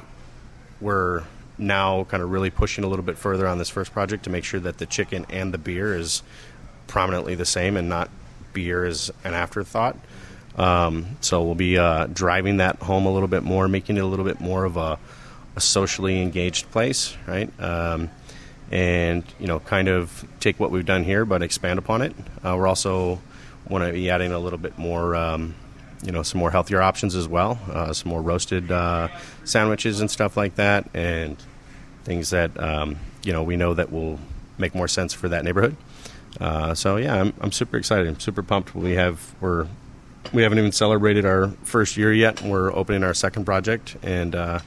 [0.80, 1.24] we're
[1.58, 4.44] now kind of really pushing a little bit further on this first project to make
[4.44, 6.24] sure that the chicken and the beer is
[6.90, 8.10] prominently the same and not
[8.52, 9.96] beer as an afterthought.
[10.58, 14.06] Um, so we'll be uh, driving that home a little bit more, making it a
[14.06, 15.00] little bit more of a,
[15.56, 17.50] a socially engaged place, right?
[17.62, 18.10] Um,
[18.72, 22.14] and you know, kind of take what we've done here, but expand upon it.
[22.44, 23.22] Uh, we're also
[23.70, 25.16] want to be adding a little bit more.
[25.16, 25.56] Um,
[26.02, 29.10] you know some more healthier options as well, uh, some more roasted uh,
[29.44, 31.38] sandwiches and stuff like that, and
[32.04, 34.20] things that um, you know we know that will
[34.58, 35.76] make more sense for that neighborhood.
[36.40, 38.08] Uh, so yeah, I'm, I'm super excited.
[38.08, 38.76] I'm super pumped.
[38.76, 39.68] We have we're
[40.34, 42.42] we haven't even celebrated our first year yet.
[42.42, 44.60] We're opening our second project, and uh,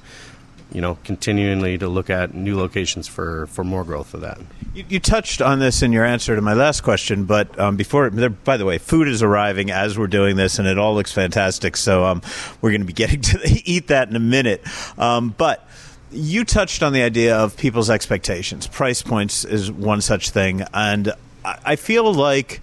[0.72, 4.38] you know, continually to look at new locations for, for more growth of that.
[4.74, 8.10] You, you touched on this in your answer to my last question, but um, before,
[8.10, 11.76] by the way, food is arriving as we're doing this, and it all looks fantastic.
[11.76, 12.22] So um,
[12.60, 14.62] we're going to be getting to eat that in a minute.
[14.98, 15.66] Um, but
[16.10, 18.66] you touched on the idea of people's expectations.
[18.66, 21.12] Price points is one such thing, and
[21.44, 22.60] I feel like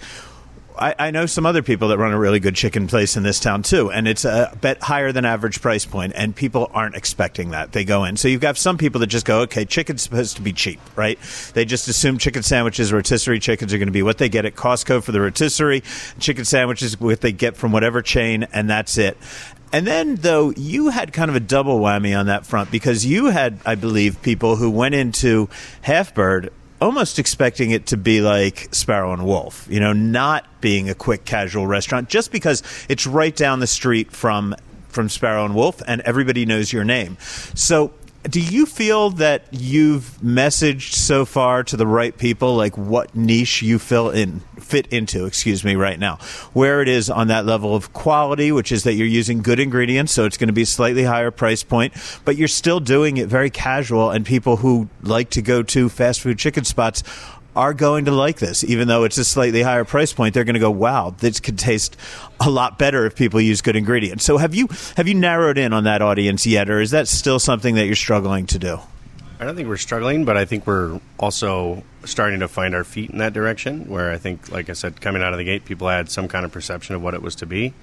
[0.79, 3.39] I, I, know some other people that run a really good chicken place in this
[3.39, 7.51] town too, and it's a bit higher than average price point, and people aren't expecting
[7.51, 7.73] that.
[7.73, 8.15] They go in.
[8.15, 11.19] So you've got some people that just go, okay, chicken's supposed to be cheap, right?
[11.53, 14.55] They just assume chicken sandwiches, rotisserie chickens are going to be what they get at
[14.55, 15.83] Costco for the rotisserie,
[16.19, 19.17] chicken sandwiches what they get from whatever chain, and that's it.
[19.71, 23.25] And then, though, you had kind of a double whammy on that front because you
[23.27, 25.49] had, I believe, people who went into
[25.81, 26.51] Half Bird
[26.81, 31.25] almost expecting it to be like Sparrow and Wolf, you know, not being a quick
[31.25, 34.55] casual restaurant just because it's right down the street from
[34.89, 37.17] from Sparrow and Wolf and everybody knows your name.
[37.53, 37.93] So
[38.23, 43.61] do you feel that you've messaged so far to the right people like what niche
[43.61, 46.17] you fill in fit into excuse me right now?
[46.53, 50.11] Where it is on that level of quality which is that you're using good ingredients
[50.11, 51.93] so it's going to be a slightly higher price point
[52.25, 56.19] but you're still doing it very casual and people who like to go to fast
[56.21, 57.03] food chicken spots
[57.55, 60.33] are going to like this, even though it's a slightly higher price point.
[60.33, 61.97] They're going to go, "Wow, this could taste
[62.39, 65.73] a lot better if people use good ingredients." So, have you have you narrowed in
[65.73, 68.79] on that audience yet, or is that still something that you're struggling to do?
[69.39, 73.09] I don't think we're struggling, but I think we're also starting to find our feet
[73.09, 73.87] in that direction.
[73.87, 76.45] Where I think, like I said, coming out of the gate, people had some kind
[76.45, 77.73] of perception of what it was to be,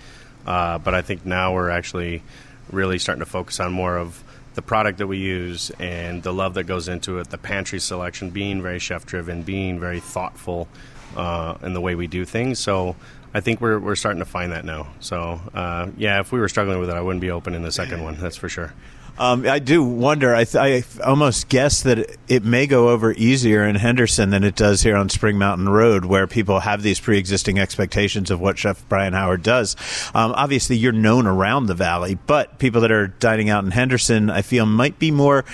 [0.47, 2.23] uh, but I think now we're actually
[2.71, 4.23] really starting to focus on more of
[4.57, 8.31] the product that we use and the love that goes into it, the pantry selection,
[8.31, 10.67] being very chef driven, being very thoughtful
[11.15, 12.59] uh, in the way we do things.
[12.59, 12.97] So
[13.35, 14.89] I think we're, we're starting to find that now.
[14.99, 17.71] So uh, yeah, if we were struggling with it, I wouldn't be open in the
[17.71, 18.17] second one.
[18.17, 18.73] That's for sure.
[19.19, 20.35] Um, I do wonder.
[20.35, 24.55] I, th- I almost guess that it, may go over easier in Henderson than it
[24.55, 28.87] does here on Spring Mountain Road, where people have these pre-existing expectations of what Chef
[28.89, 29.75] Brian Howard does.
[30.15, 34.29] Um, obviously, you're known around the valley, but people that are dining out in Henderson,
[34.29, 35.45] I feel, might be more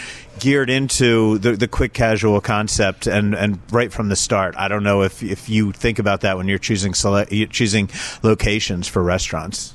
[0.41, 4.57] geared into the, the quick casual concept and, and right from the start.
[4.57, 7.89] I don't know if, if you think about that when you're choosing select, choosing
[8.23, 9.75] locations for restaurants.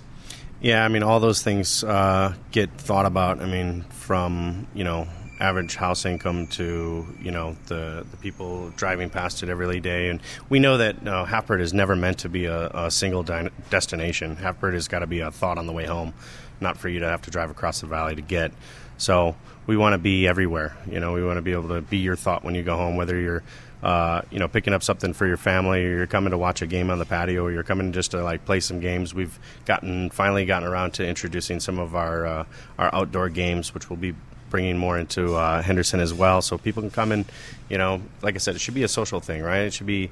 [0.59, 3.41] Yeah, I mean, all those things uh, get thought about.
[3.41, 5.07] I mean, from you know
[5.39, 10.09] average house income to you know the the people driving past it every day.
[10.09, 13.51] And we know that uh, Halfbird is never meant to be a, a single din-
[13.69, 14.35] destination.
[14.35, 16.13] Halfbird has got to be a thought on the way home,
[16.59, 18.51] not for you to have to drive across the valley to get.
[18.97, 19.35] So
[19.67, 20.75] we want to be everywhere.
[20.89, 22.95] You know, we want to be able to be your thought when you go home,
[22.95, 23.43] whether you're
[23.83, 26.67] uh, you know, picking up something for your family, or you're coming to watch a
[26.67, 29.13] game on the patio, or you're coming just to like play some games.
[29.13, 32.45] We've gotten finally gotten around to introducing some of our uh,
[32.77, 34.15] our outdoor games, which we'll be
[34.49, 37.25] bringing more into uh, Henderson as well, so people can come and,
[37.69, 39.63] you know, like I said, it should be a social thing, right?
[39.63, 40.09] It should be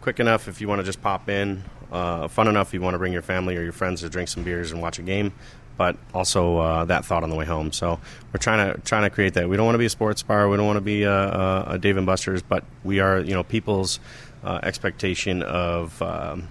[0.00, 1.62] quick enough if you want to just pop in,
[1.92, 4.28] uh, fun enough if you want to bring your family or your friends to drink
[4.28, 5.32] some beers and watch a game,
[5.76, 7.72] but also uh, that thought on the way home.
[7.72, 7.98] So
[8.32, 9.48] we're trying to trying to create that.
[9.48, 10.48] We don't want to be a sports bar.
[10.48, 13.42] We don't want to be a, a, Dave and Buster's, but we are you know
[13.42, 14.00] people's
[14.42, 16.00] uh, expectation of.
[16.02, 16.48] Um,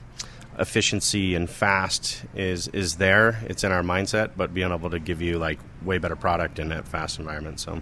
[0.60, 5.20] efficiency and fast is is there it's in our mindset but being able to give
[5.20, 7.82] you like way better product in that fast environment so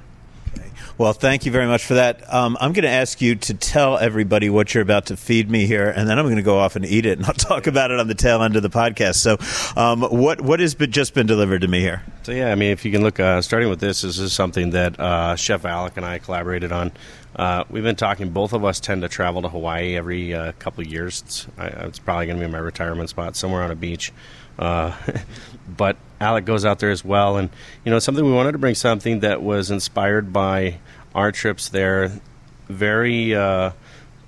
[0.97, 2.32] Well, thank you very much for that.
[2.32, 5.66] Um, I'm going to ask you to tell everybody what you're about to feed me
[5.66, 7.89] here, and then I'm going to go off and eat it, and I'll talk about
[7.89, 9.16] it on the tail end of the podcast.
[9.16, 9.38] So,
[9.82, 12.04] um, what what has been, just been delivered to me here?
[12.24, 14.72] So yeah, I mean, if you can look, uh, starting with this, this is something
[14.72, 16.91] that uh, Chef Alec and I collaborated on.
[17.36, 18.30] Uh, we've been talking.
[18.30, 21.24] Both of us tend to travel to Hawaii every uh, couple of years.
[21.26, 24.12] It's, I, it's probably going to be my retirement spot somewhere on a beach.
[24.58, 24.95] Uh,
[25.78, 27.49] but Alec goes out there as well, and
[27.84, 30.80] you know, something we wanted to bring something that was inspired by
[31.16, 32.20] our trips there.
[32.68, 33.72] Very uh,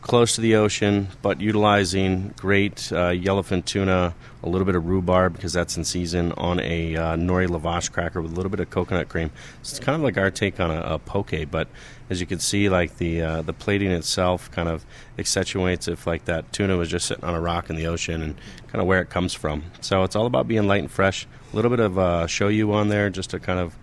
[0.04, 5.34] close to the ocean, but utilizing great uh, yellowfin tuna, a little bit of rhubarb
[5.34, 8.70] because that's in season, on a uh, nori lavash cracker with a little bit of
[8.70, 9.32] coconut cream.
[9.62, 11.70] So it's kind of like our take on a, a poke, but
[12.10, 14.86] as you can see, like the uh, the plating itself kind of
[15.18, 18.36] accentuates if like that tuna was just sitting on a rock in the ocean and
[18.68, 19.64] kind of where it comes from.
[19.80, 21.26] So it's all about being light and fresh.
[21.54, 23.78] A little bit of uh, shoyu on there just to kind of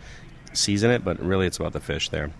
[0.52, 2.30] season it, but really it's about the fish there.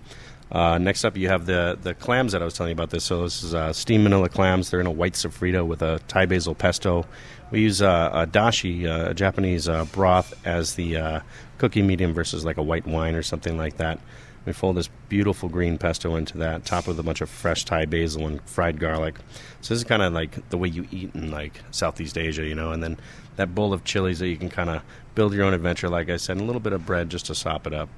[0.53, 2.91] Uh, next up, you have the the clams that I was telling you about.
[2.91, 4.71] This so this is uh, steamed manila clams.
[4.71, 7.07] They're in a white sofrito with a Thai basil pesto.
[7.51, 11.21] We use uh, a dashi, uh, a Japanese uh, broth, as the uh,
[11.59, 14.01] cooking medium versus like a white wine or something like that.
[14.47, 17.85] We fold this beautiful green pesto into that, top with a bunch of fresh Thai
[17.85, 19.19] basil and fried garlic.
[19.61, 22.55] So this is kind of like the way you eat in like Southeast Asia, you
[22.55, 22.73] know.
[22.73, 22.99] And then
[23.37, 24.83] that bowl of chilies that you can kind of
[25.15, 27.35] build your own adventure, like I said, and a little bit of bread just to
[27.35, 27.89] sop it up.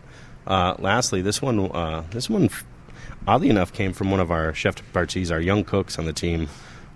[0.46, 2.50] Uh, lastly, this one, uh, this one,
[3.26, 6.12] oddly enough, came from one of our chef de parties, our young cooks on the
[6.12, 6.48] team,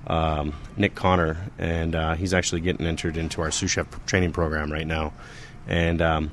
[0.07, 4.72] um, Nick Connor, and uh, he's actually getting entered into our sous chef training program
[4.72, 5.12] right now.
[5.68, 6.30] And um,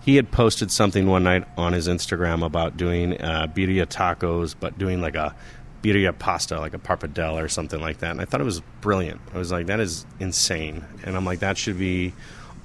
[0.00, 4.78] he had posted something one night on his Instagram about doing uh, birria tacos, but
[4.78, 5.34] doing like a
[5.82, 8.12] birria pasta, like a pappardelle or something like that.
[8.12, 9.20] And I thought it was brilliant.
[9.34, 10.84] I was like, that is insane.
[11.04, 12.14] And I'm like, that should be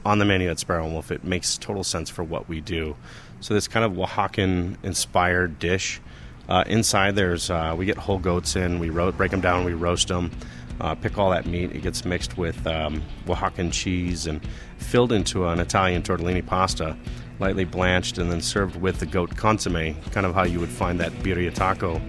[0.05, 1.11] on the menu at Sparrow Wolf.
[1.11, 2.95] It makes total sense for what we do.
[3.43, 5.99] So this kind of Oaxacan inspired dish.
[6.47, 9.73] Uh, inside there's uh, we get whole goats in, we ro- break them down, we
[9.73, 10.31] roast them,
[10.79, 11.73] uh, pick all that meat.
[11.73, 14.39] It gets mixed with um, Oaxacan cheese and
[14.77, 16.95] filled into an Italian tortellini pasta,
[17.39, 20.97] lightly blanched, and then served with the goat consomme, kind of how you would find
[21.01, 22.01] that birria taco.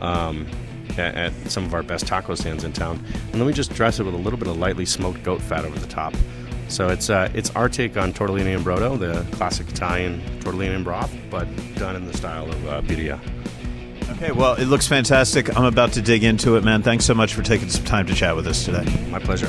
[0.00, 0.46] Um,
[0.92, 4.00] at, at some of our best taco stands in town, and then we just dress
[4.00, 6.14] it with a little bit of lightly smoked goat fat over the top.
[6.68, 10.84] So it's uh, it's our take on tortellini and brodo, the classic Italian tortellini and
[10.84, 13.20] broth, but done in the style of uh, birria.
[14.10, 15.56] Okay, well, it looks fantastic.
[15.56, 16.82] I'm about to dig into it, man.
[16.82, 18.84] Thanks so much for taking some time to chat with us today.
[19.10, 19.48] My pleasure.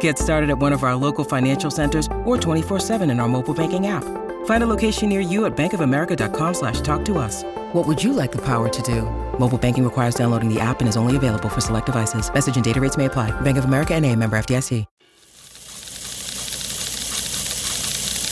[0.00, 3.86] Get started at one of our local financial centers or 24-7 in our mobile banking
[3.86, 4.02] app.
[4.46, 7.44] Find a location near you at bankofamerica.com slash talk to us.
[7.72, 9.02] What would you like the power to do?
[9.38, 12.28] Mobile banking requires downloading the app and is only available for select devices.
[12.32, 13.30] Message and data rates may apply.
[13.42, 14.84] Bank of America and a member FDIC.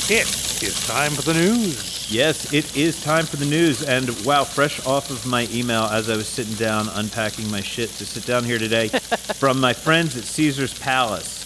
[0.07, 2.13] It is time for the news.
[2.13, 3.83] Yes, it is time for the news.
[3.83, 7.89] And wow, fresh off of my email as I was sitting down unpacking my shit
[7.93, 11.44] to sit down here today from my friends at Caesar's Palace.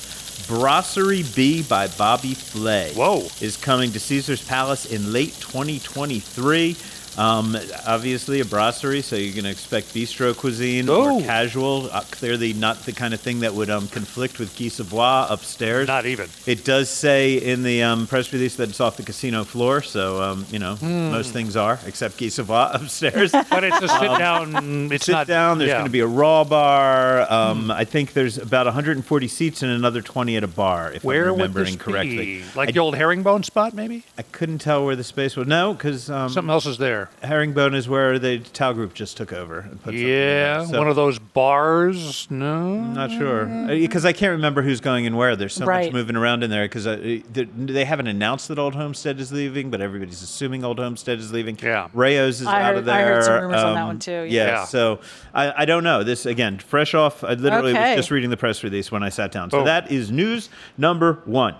[0.49, 2.95] Brasserie B by Bobby Flay.
[2.95, 3.29] Whoa.
[3.43, 6.75] Is coming to Caesar's Palace in late 2023.
[7.19, 7.57] Um,
[7.87, 11.19] obviously, a brasserie, so you're going to expect bistro cuisine Oh.
[11.19, 11.89] or casual.
[11.93, 15.89] Uh, clearly, not the kind of thing that would um, conflict with Guy Savoy upstairs.
[15.89, 16.29] Not even.
[16.47, 20.23] It does say in the um, press release that it's off the casino floor, so
[20.23, 21.11] um, you know Hmm.
[21.11, 23.33] most things are except Guy Savoy upstairs.
[23.33, 24.93] But it's a sit down.
[24.93, 25.59] It's Sit not down.
[25.59, 25.75] There's yeah.
[25.79, 27.31] going to be a raw bar.
[27.31, 31.27] Um, I think there's about 140 seats and another 20 at a bar, if Where
[31.31, 32.17] I'm remembering correctly.
[32.17, 32.45] be?
[32.55, 34.05] Like I, the old herringbone spot, maybe?
[34.17, 35.49] I couldn't tell where the space was.
[35.49, 37.08] No, because um, Something else is there.
[37.23, 39.61] Herringbone is where the Tao Group just took over.
[39.61, 40.65] And put something Yeah.
[40.65, 42.27] So- one of those bars.
[42.31, 45.35] No, Not sure because I can't remember who's going and where.
[45.37, 49.33] There's so much moving around in there because they haven't announced that Old Homestead is
[49.33, 51.59] leaving, but everybody's assuming Old Homestead is leaving.
[51.63, 51.89] Yeah.
[51.93, 52.95] Rao's is I out heard- of there.
[52.95, 54.27] Um, I heard some rumors on that one too, yeah.
[54.29, 54.47] Yeah.
[54.47, 54.65] Yeah.
[54.65, 55.01] So
[55.35, 56.03] I, I don't know.
[56.05, 57.25] This again, fresh off.
[57.25, 57.91] I literally Okay.
[57.95, 59.51] was just reading the press release when I sat down.
[59.51, 59.67] So Boom.
[59.67, 61.55] that is news number one.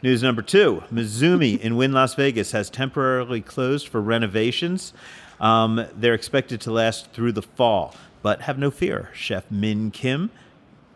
[0.00, 4.92] News number two Mizumi in Wynn Las Vegas has temporarily closed for renovations.
[5.40, 7.94] Um, they're expected to last through the fall.
[8.22, 10.30] But have no fear, Chef Min Kim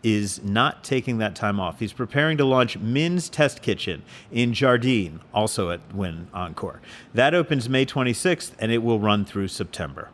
[0.03, 1.79] is not taking that time off.
[1.79, 6.81] He's preparing to launch Min's Test Kitchen in Jardin, also at Wynn Encore.
[7.13, 10.09] That opens May 26th and it will run through September.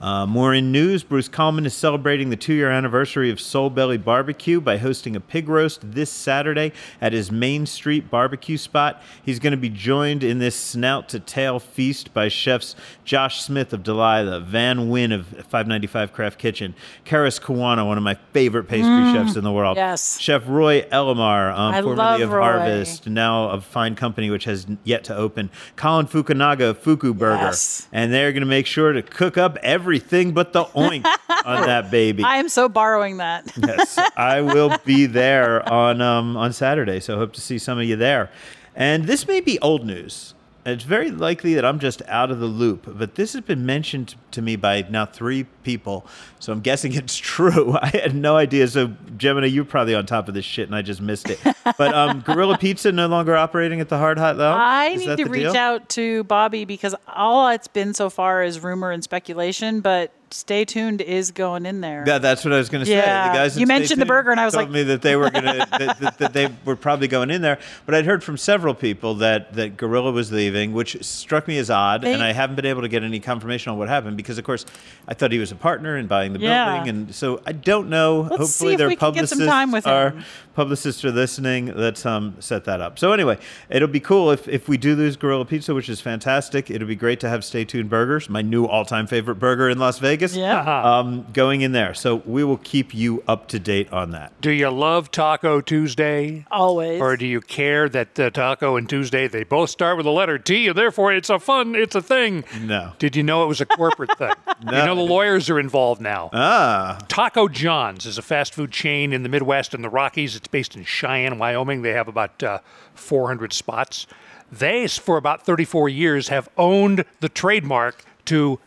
[0.00, 3.98] Uh, more in news, Bruce Kalman is celebrating the two year anniversary of Soul Belly
[3.98, 6.72] Barbecue by hosting a pig roast this Saturday
[7.02, 9.02] at his Main Street barbecue spot.
[9.22, 12.74] He's going to be joined in this snout to tail feast by chefs
[13.04, 16.74] Josh Smith of Delilah, Van Wynn of 595 Craft Kitchen,
[17.04, 19.76] Karis Kawano, one of my favorite pastry chefs in the world.
[19.76, 20.18] yes.
[20.18, 22.42] Chef Roy Ellamar, um, formerly of Roy.
[22.42, 25.50] Harvest, now of Fine Company, which has yet to open.
[25.76, 27.42] Colin Fukunaga of Fuku Burger.
[27.42, 27.86] Yes.
[27.92, 29.58] And they're going to make sure to cook up
[29.90, 31.04] everything but the oink
[31.44, 32.22] on that baby.
[32.22, 33.52] I am so borrowing that.
[33.56, 37.84] yes, I will be there on um, on Saturday, so hope to see some of
[37.84, 38.30] you there.
[38.76, 40.34] And this may be old news.
[40.66, 44.14] It's very likely that I'm just out of the loop, but this has been mentioned
[44.32, 46.06] to me by now three people,
[46.38, 47.76] so I'm guessing it's true.
[47.80, 48.68] I had no idea.
[48.68, 51.38] So, Gemini, you're probably on top of this shit, and I just missed it.
[51.64, 54.60] But um, Gorilla Pizza no longer operating at the Hard Hat Lounge.
[54.60, 55.56] I Is need to reach deal?
[55.56, 60.64] out to Bobby because all it's been so far is rumor and speculation, but stay
[60.64, 62.04] tuned is going in there.
[62.04, 62.96] That, that's what I was going to say.
[62.96, 63.28] Yeah.
[63.32, 65.30] The guys You mentioned the burger, and I was told like- me that they were
[65.30, 67.58] going to that, that, that they were probably going in there.
[67.86, 71.70] But I'd heard from several people that that Gorilla was leaving, which struck me as
[71.70, 74.38] odd, They- and I haven't been able to get any confirmation on what happened because,
[74.38, 74.64] of course,
[75.08, 76.76] I thought he was a partner in buying the Yeah.
[76.76, 78.20] building, and so I don't know.
[78.22, 80.14] Let's Hopefully, their we can get some publicists time with are
[80.54, 81.72] publicists are listening.
[81.74, 82.98] Let's um set that up.
[82.98, 86.70] So anyway, it'll be cool if if we do lose Gorilla Pizza, which is fantastic.
[86.70, 89.78] It'll be great to have Stay Tuned Burgers, my new all time favorite burger in
[89.78, 90.19] Las Vegas.
[90.28, 90.82] Yeah.
[90.98, 91.94] Um, going in there.
[91.94, 94.38] So we will keep you up to date on that.
[94.40, 96.46] Do you love Taco Tuesday?
[96.50, 97.00] Always.
[97.00, 100.38] Or do you care that uh, Taco and Tuesday they both start with the letter
[100.38, 102.44] T, and therefore it's a fun, it's a thing?
[102.60, 102.92] No.
[102.98, 104.34] Did you know it was a corporate thing?
[104.64, 104.70] No.
[104.80, 106.30] You know the lawyers are involved now.
[106.32, 110.36] Ah, Taco John's is a fast food chain in the Midwest and the Rockies.
[110.36, 111.82] It's based in Cheyenne, Wyoming.
[111.82, 112.58] They have about uh,
[112.94, 114.06] 400 spots.
[114.50, 118.58] They, for about 34 years, have owned the trademark to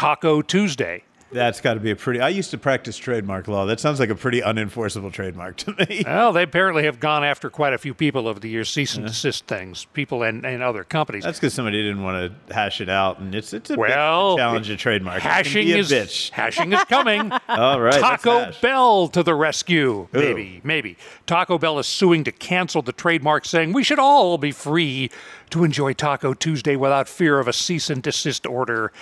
[0.00, 1.04] Taco Tuesday.
[1.30, 2.22] that's got to be a pretty.
[2.22, 3.66] I used to practice trademark law.
[3.66, 6.04] That sounds like a pretty unenforceable trademark to me.
[6.10, 9.06] Well, they apparently have gone after quite a few people over the years, cease and
[9.06, 11.24] desist things, people and, and other companies.
[11.24, 14.40] That's because somebody didn't want to hash it out, and it's it's a well, to
[14.40, 15.20] challenge a trademark.
[15.20, 16.30] Hashing is bitch.
[16.30, 17.30] hashing is coming.
[17.48, 18.52] All right, Taco.
[18.62, 20.08] Bell to the rescue.
[20.12, 20.96] Maybe, maybe.
[21.26, 25.10] Taco Bell is suing to cancel the trademark, saying we should all be free
[25.50, 28.92] to enjoy Taco Tuesday without fear of a cease and desist order.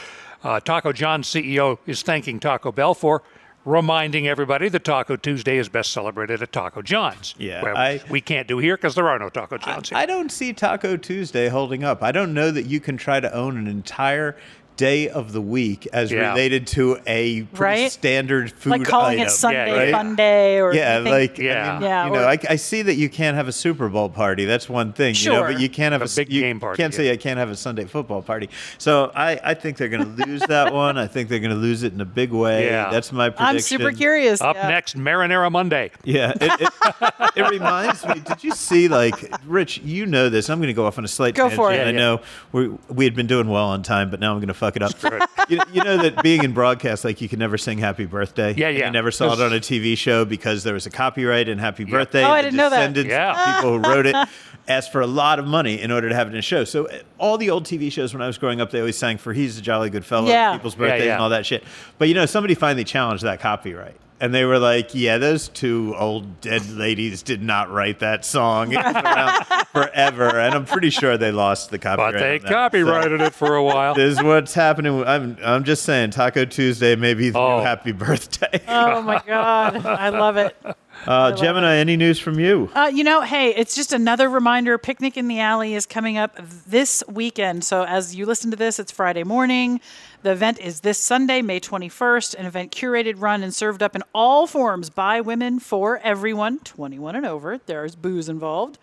[0.42, 3.22] Uh, Taco John's CEO is thanking Taco Bell for
[3.64, 7.34] reminding everybody that Taco Tuesday is best celebrated at Taco John's.
[7.38, 9.98] Yeah, I- we can't do here because there are no Taco John's here.
[9.98, 12.02] I don't see Taco Tuesday holding up.
[12.02, 14.36] I don't know that you can try to own an entire
[14.78, 16.30] day of the week as Yeah.
[16.30, 17.92] related to a pretty Right?
[17.92, 19.26] standard food like calling item.
[19.26, 19.92] it Sunday right?
[19.92, 21.12] Fun Day or Yeah, anything.
[21.12, 21.70] like Yeah.
[21.70, 23.88] I mean, Yeah, you know, or- I, I see that you can't have a Super
[23.88, 24.44] Bowl party.
[24.46, 25.48] That's one thing, you know, Sure.
[25.52, 27.10] but you can't have A a, big you game party, Can't say.
[27.12, 28.48] I can't have a Sunday football party.
[28.78, 30.96] So I, I think they're going to lose that one.
[30.96, 32.66] I think they're going to lose it in a big way.
[32.66, 32.88] Yeah.
[32.90, 33.46] That's my prediction.
[33.56, 34.40] I'm super curious.
[34.40, 34.68] Up yeah.
[34.68, 35.90] next, Marinara Monday.
[36.04, 38.20] Yeah, it, it, it reminds me.
[38.20, 39.14] Did you see, like,
[39.44, 39.78] Rich?
[39.84, 40.48] You know this.
[40.48, 41.56] I'm going to go off on a slight Go tangent.
[41.56, 41.74] for it.
[41.74, 41.92] I Yeah, yeah.
[41.92, 42.20] know
[42.52, 44.82] we we had been doing well on time, but now I'm going to fuck it
[44.82, 45.30] up.
[45.48, 48.68] you, you know that being in broadcast, like, you can never sing "Happy Birthday." Yeah,
[48.68, 48.86] And yeah.
[48.86, 51.84] You never saw it on a TV show because there was a copyright in "Happy
[51.84, 52.96] Birthday." Oh, I the didn't know that.
[52.96, 53.54] Yeah.
[53.56, 54.16] people who wrote it
[54.68, 56.64] asked for a lot of money in order to have it in a show.
[56.64, 59.18] So uh, all the old TV shows when I was growing up, they always sang
[59.18, 60.52] for "He's a Jolly Good Fellow," Yeah.
[60.52, 61.12] people's Yeah, birthdays yeah.
[61.14, 61.64] and all that shit.
[61.98, 63.96] But you know, somebody finally challenged that copyright.
[64.20, 68.72] and they were like, "Yeah, those two old dead ladies did not write that song.
[68.72, 72.14] It's been around forever." And I'm pretty sure they lost the copyright.
[72.14, 72.50] But they on that.
[72.50, 73.94] copyrighted it for a while.
[73.94, 75.04] This is what's happening.
[75.04, 77.58] I'm I'm just saying, Taco Tuesday may be the Oh.
[77.58, 78.60] new happy birthday.
[78.66, 79.86] Oh my God.
[79.86, 80.56] I love it.
[81.08, 82.68] Uh, Gemini, any news from you?
[82.74, 84.76] Uh, you know, hey, it's just another reminder.
[84.76, 86.36] Picnic in the Alley is coming up
[86.66, 87.64] this weekend.
[87.64, 89.80] So as you listen to this, it's Friday morning.
[90.20, 94.02] The event is this Sunday, May 21st, an event curated, run, and served up in
[94.14, 97.56] all forms by women for everyone, 21 and over.
[97.56, 98.78] There's booze involved.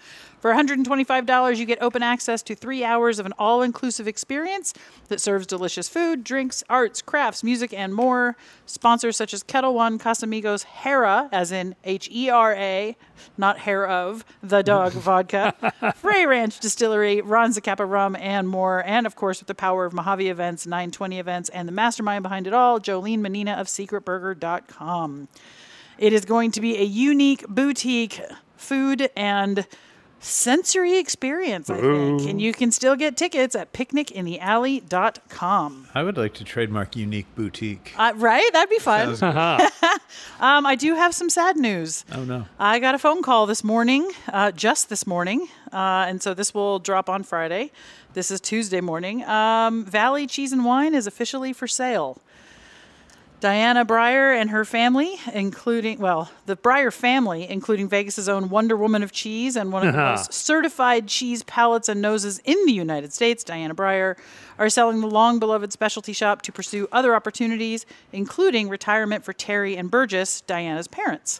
[0.46, 4.76] For $125, you get open access to three hours of an all inclusive experience
[5.08, 8.38] that serves delicious food, drinks, arts, crafts, music, and more.
[8.68, 12.96] Sponsors such as Ketel One, Casamigos, Hera, as in H E R A,
[13.40, 15.56] not hair of, the dog vodka,
[15.96, 18.84] Frey Ranch Distillery, Ron Zacapa Rum, and more.
[18.86, 22.46] And of course, with the power of Mojave Events, 920 Events, and the mastermind behind
[22.46, 25.28] it all, Jolene Mannina of SecretBurger.com.
[25.98, 28.22] It is going to be a unique boutique
[28.58, 29.66] food and
[30.26, 32.24] sensory experience, I think.
[32.24, 35.88] And you can still get tickets at picnicinthealley.com.
[35.94, 37.94] I would like to trademark unique boutique.
[37.98, 38.50] Uh, right?
[38.52, 39.16] That'd be fun.
[39.16, 39.62] Sounds
[40.40, 42.06] um, I do have some sad news.
[42.12, 42.46] Oh no.
[42.60, 46.54] I got a phone call this morning, uh, just this morning, uh, and so this
[46.54, 47.72] will drop on Friday.
[48.14, 49.24] This is Tuesday morning.
[49.26, 52.20] Um, Valley Cheese and Wine is officially for sale.
[53.46, 59.04] Diana Breyer and her family, including, well, the Breyer family, including Vegas's own Wonder Woman
[59.04, 60.16] of Cheese and one of the uh-huh.
[60.16, 64.18] most certified cheese palates and noses in the United States, Diana Breyer,
[64.58, 69.78] are selling the long beloved specialty shop to pursue other opportunities, including retirement for Terry
[69.78, 71.40] and Burgess, Diana's parents.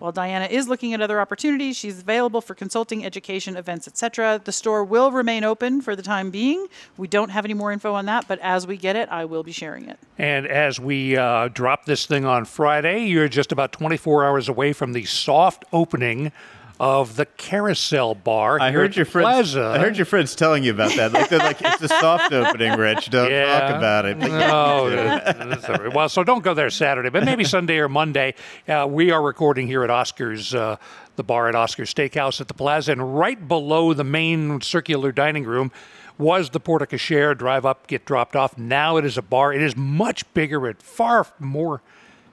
[0.00, 4.40] While Diana is looking at other opportunities, she's available for consulting, education, events, etc.
[4.42, 6.66] The store will remain open for the time being.
[6.96, 9.42] We don't have any more info on that, but as we get it, I will
[9.42, 9.98] be sharing it.
[10.16, 14.72] And as we uh, drop this thing on Friday, you're just about 24 hours away
[14.72, 16.32] from the soft opening
[16.80, 18.58] of the Carousel Bar.
[18.58, 19.52] I heard your friends.
[19.52, 19.64] Plaza.
[19.74, 21.12] I heard your friends telling you about that.
[21.12, 23.10] Like they're like, it's a soft opening, Rich.
[23.10, 23.60] Don't Yeah.
[23.60, 24.18] talk about it.
[24.18, 25.92] But that's all right.
[25.94, 28.34] well, so don't go there Saturday, but maybe Sunday or Monday.
[28.66, 30.76] Uh, we are recording here at Oscar's, uh,
[31.16, 35.44] the bar at Oscar's Steakhouse at the Plaza, and right below the main circular dining
[35.44, 35.70] room
[36.16, 37.36] was the porte cochere.
[37.36, 38.56] Drive up, get dropped off.
[38.56, 39.52] Now it is a bar.
[39.52, 41.82] It is much bigger and far more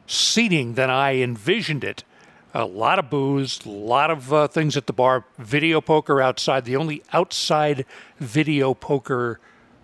[0.05, 2.05] seating than I envisioned it.
[2.53, 6.65] A lot of booze, a lot of uh, things at the bar, video poker outside,
[6.65, 7.85] the only outside
[8.19, 9.39] video poker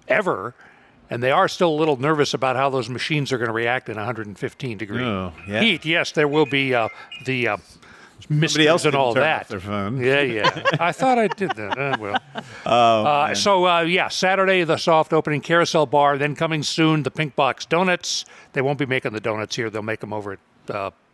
[0.08, 0.56] ever.
[1.10, 3.90] And they are still a little nervous about how those machines are going to react
[3.90, 5.62] in 115 degree Oh, yeah.
[5.62, 5.86] heat.
[5.86, 6.88] Yes, there will be uh,
[7.26, 7.58] the uh,
[8.30, 9.42] mysteries else and all that.
[9.42, 10.02] off their phone.
[10.02, 10.64] Yeah, yeah.
[10.80, 11.78] I thought I did that.
[11.78, 12.18] Uh, well.
[12.66, 16.18] Oh, Uh, so uh, yeah, Saturday the soft opening carousel bar.
[16.18, 18.24] Then coming soon the Pink Box Donuts.
[18.54, 19.70] They won't be making the donuts here.
[19.70, 20.40] They'll make them over at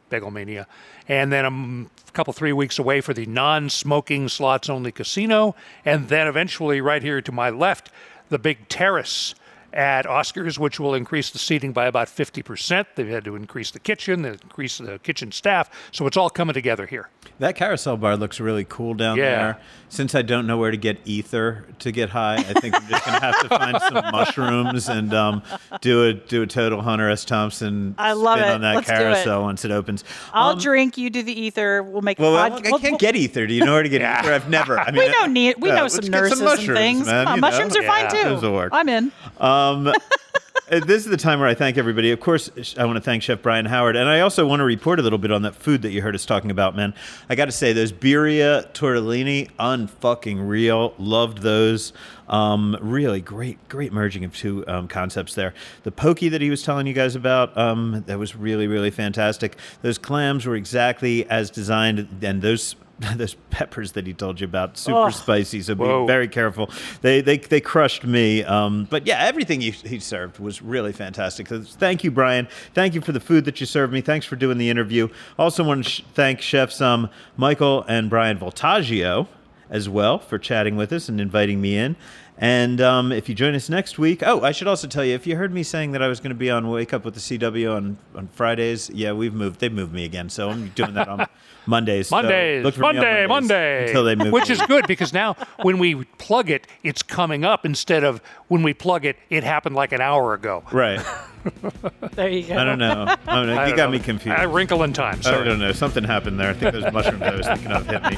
[0.10, 0.68] uh, Bagel Mania.
[1.08, 5.56] And then a couple three weeks away for the non-smoking slots only casino.
[5.86, 7.92] And then eventually right here to my left,
[8.30, 9.36] the big terrace
[9.74, 12.86] at Oscars, which will increase the seating by about 50%.
[12.96, 15.70] They've had to increase the kitchen, they increase the kitchen staff.
[15.92, 17.10] So it's all coming together here.
[17.40, 19.24] That carousel bar looks really cool down Yeah.
[19.36, 19.60] there.
[19.90, 23.06] Since I don't know where to get ether to get high, I think I'm just
[23.06, 25.42] gonna have to find some mushrooms and um,
[25.82, 27.26] do a do a total Hunter S.
[27.26, 28.54] Thompson I love spin it.
[28.56, 28.98] on that Let's do it.
[28.98, 30.04] carousel once it opens.
[30.34, 31.82] I'll Um, drink, you do the ether.
[31.82, 33.48] We'll make well, a I, pod- I we'll- can't we'll- get ether.
[33.48, 34.34] Do you know where to get ether?
[34.34, 34.78] I've never.
[34.80, 37.06] I mean, We know need we know let's some get nurses mushrooms, and things.
[37.08, 37.48] man, Come on, you know?
[37.50, 38.52] mushrooms are fine too.
[38.52, 38.70] Work.
[38.74, 39.12] I'm in.
[39.40, 39.59] Um,
[40.72, 42.12] uh, this is the time where I thank everybody.
[42.12, 45.00] Of course, I want to thank Chef Brian Howard, and I also want to report
[45.00, 46.94] a little bit on that food that you heard us talking about, man.
[47.30, 50.94] I got to say, those birria tortellini, unfucking real.
[50.98, 51.94] Loved those.
[52.28, 55.54] Um, really great, great merging of two um, concepts there.
[55.84, 59.58] The poke that he was telling you guys about, um, that was really, really fantastic.
[59.82, 62.76] Those clams were exactly as designed, and those.
[63.16, 65.10] Those peppers that he told you about, super Oh.
[65.10, 65.62] spicy.
[65.62, 66.06] So be Whoa.
[66.06, 66.70] very careful.
[67.02, 68.44] They they, they crushed me.
[68.44, 71.48] Um, but yeah, everything he, he served was really fantastic.
[71.48, 72.48] So thank you, Brian.
[72.74, 74.02] Thank you for the food that you served me.
[74.02, 75.08] Thanks for doing the interview.
[75.38, 79.28] Also want to sh- thank chefs um, Michael and Brian Voltaggio
[79.70, 81.96] as well for chatting with us and inviting me in.
[82.42, 85.28] And um, if you join us next week, oh, I should also tell you if
[85.28, 87.20] you heard me saying that I was going to be on Wake Up with the
[87.20, 89.60] CW on, on Fridays, yeah, we've moved.
[89.60, 91.28] They've moved me again, so I'm doing that on
[91.66, 92.08] Mondays.
[92.08, 93.86] So Mondays, look for me on Monday, Mondays Monday.
[93.88, 94.32] until they move.
[94.34, 98.64] Which is good because now when we plug it, it's coming up instead of when
[98.64, 100.64] we plug it, it happened like an hour ago.
[100.72, 101.00] right.
[102.16, 102.58] There you go.
[102.58, 103.06] I don't know.
[103.28, 103.54] I don't know.
[103.56, 103.92] I You don't got know.
[103.92, 104.38] me confused.
[104.40, 105.20] A wrinkle in time.
[105.26, 105.72] I don't know.
[105.72, 106.50] Something happened there.
[106.50, 108.18] I think those mushrooms I was thinking of hit me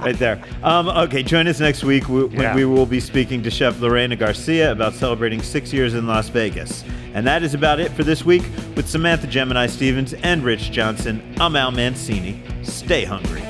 [0.00, 0.42] right there.
[0.64, 2.54] Um, okay, join us next week when Yeah.
[2.54, 6.82] we will be speaking to Chef Lorena Garcia about celebrating six years in Las Vegas.
[7.14, 8.42] And that is about it for this week
[8.74, 11.22] with Samantha Gemini Stevens and Rich Johnson.
[11.40, 12.42] I'm Al Mancini.
[12.62, 13.42] Stay hungry.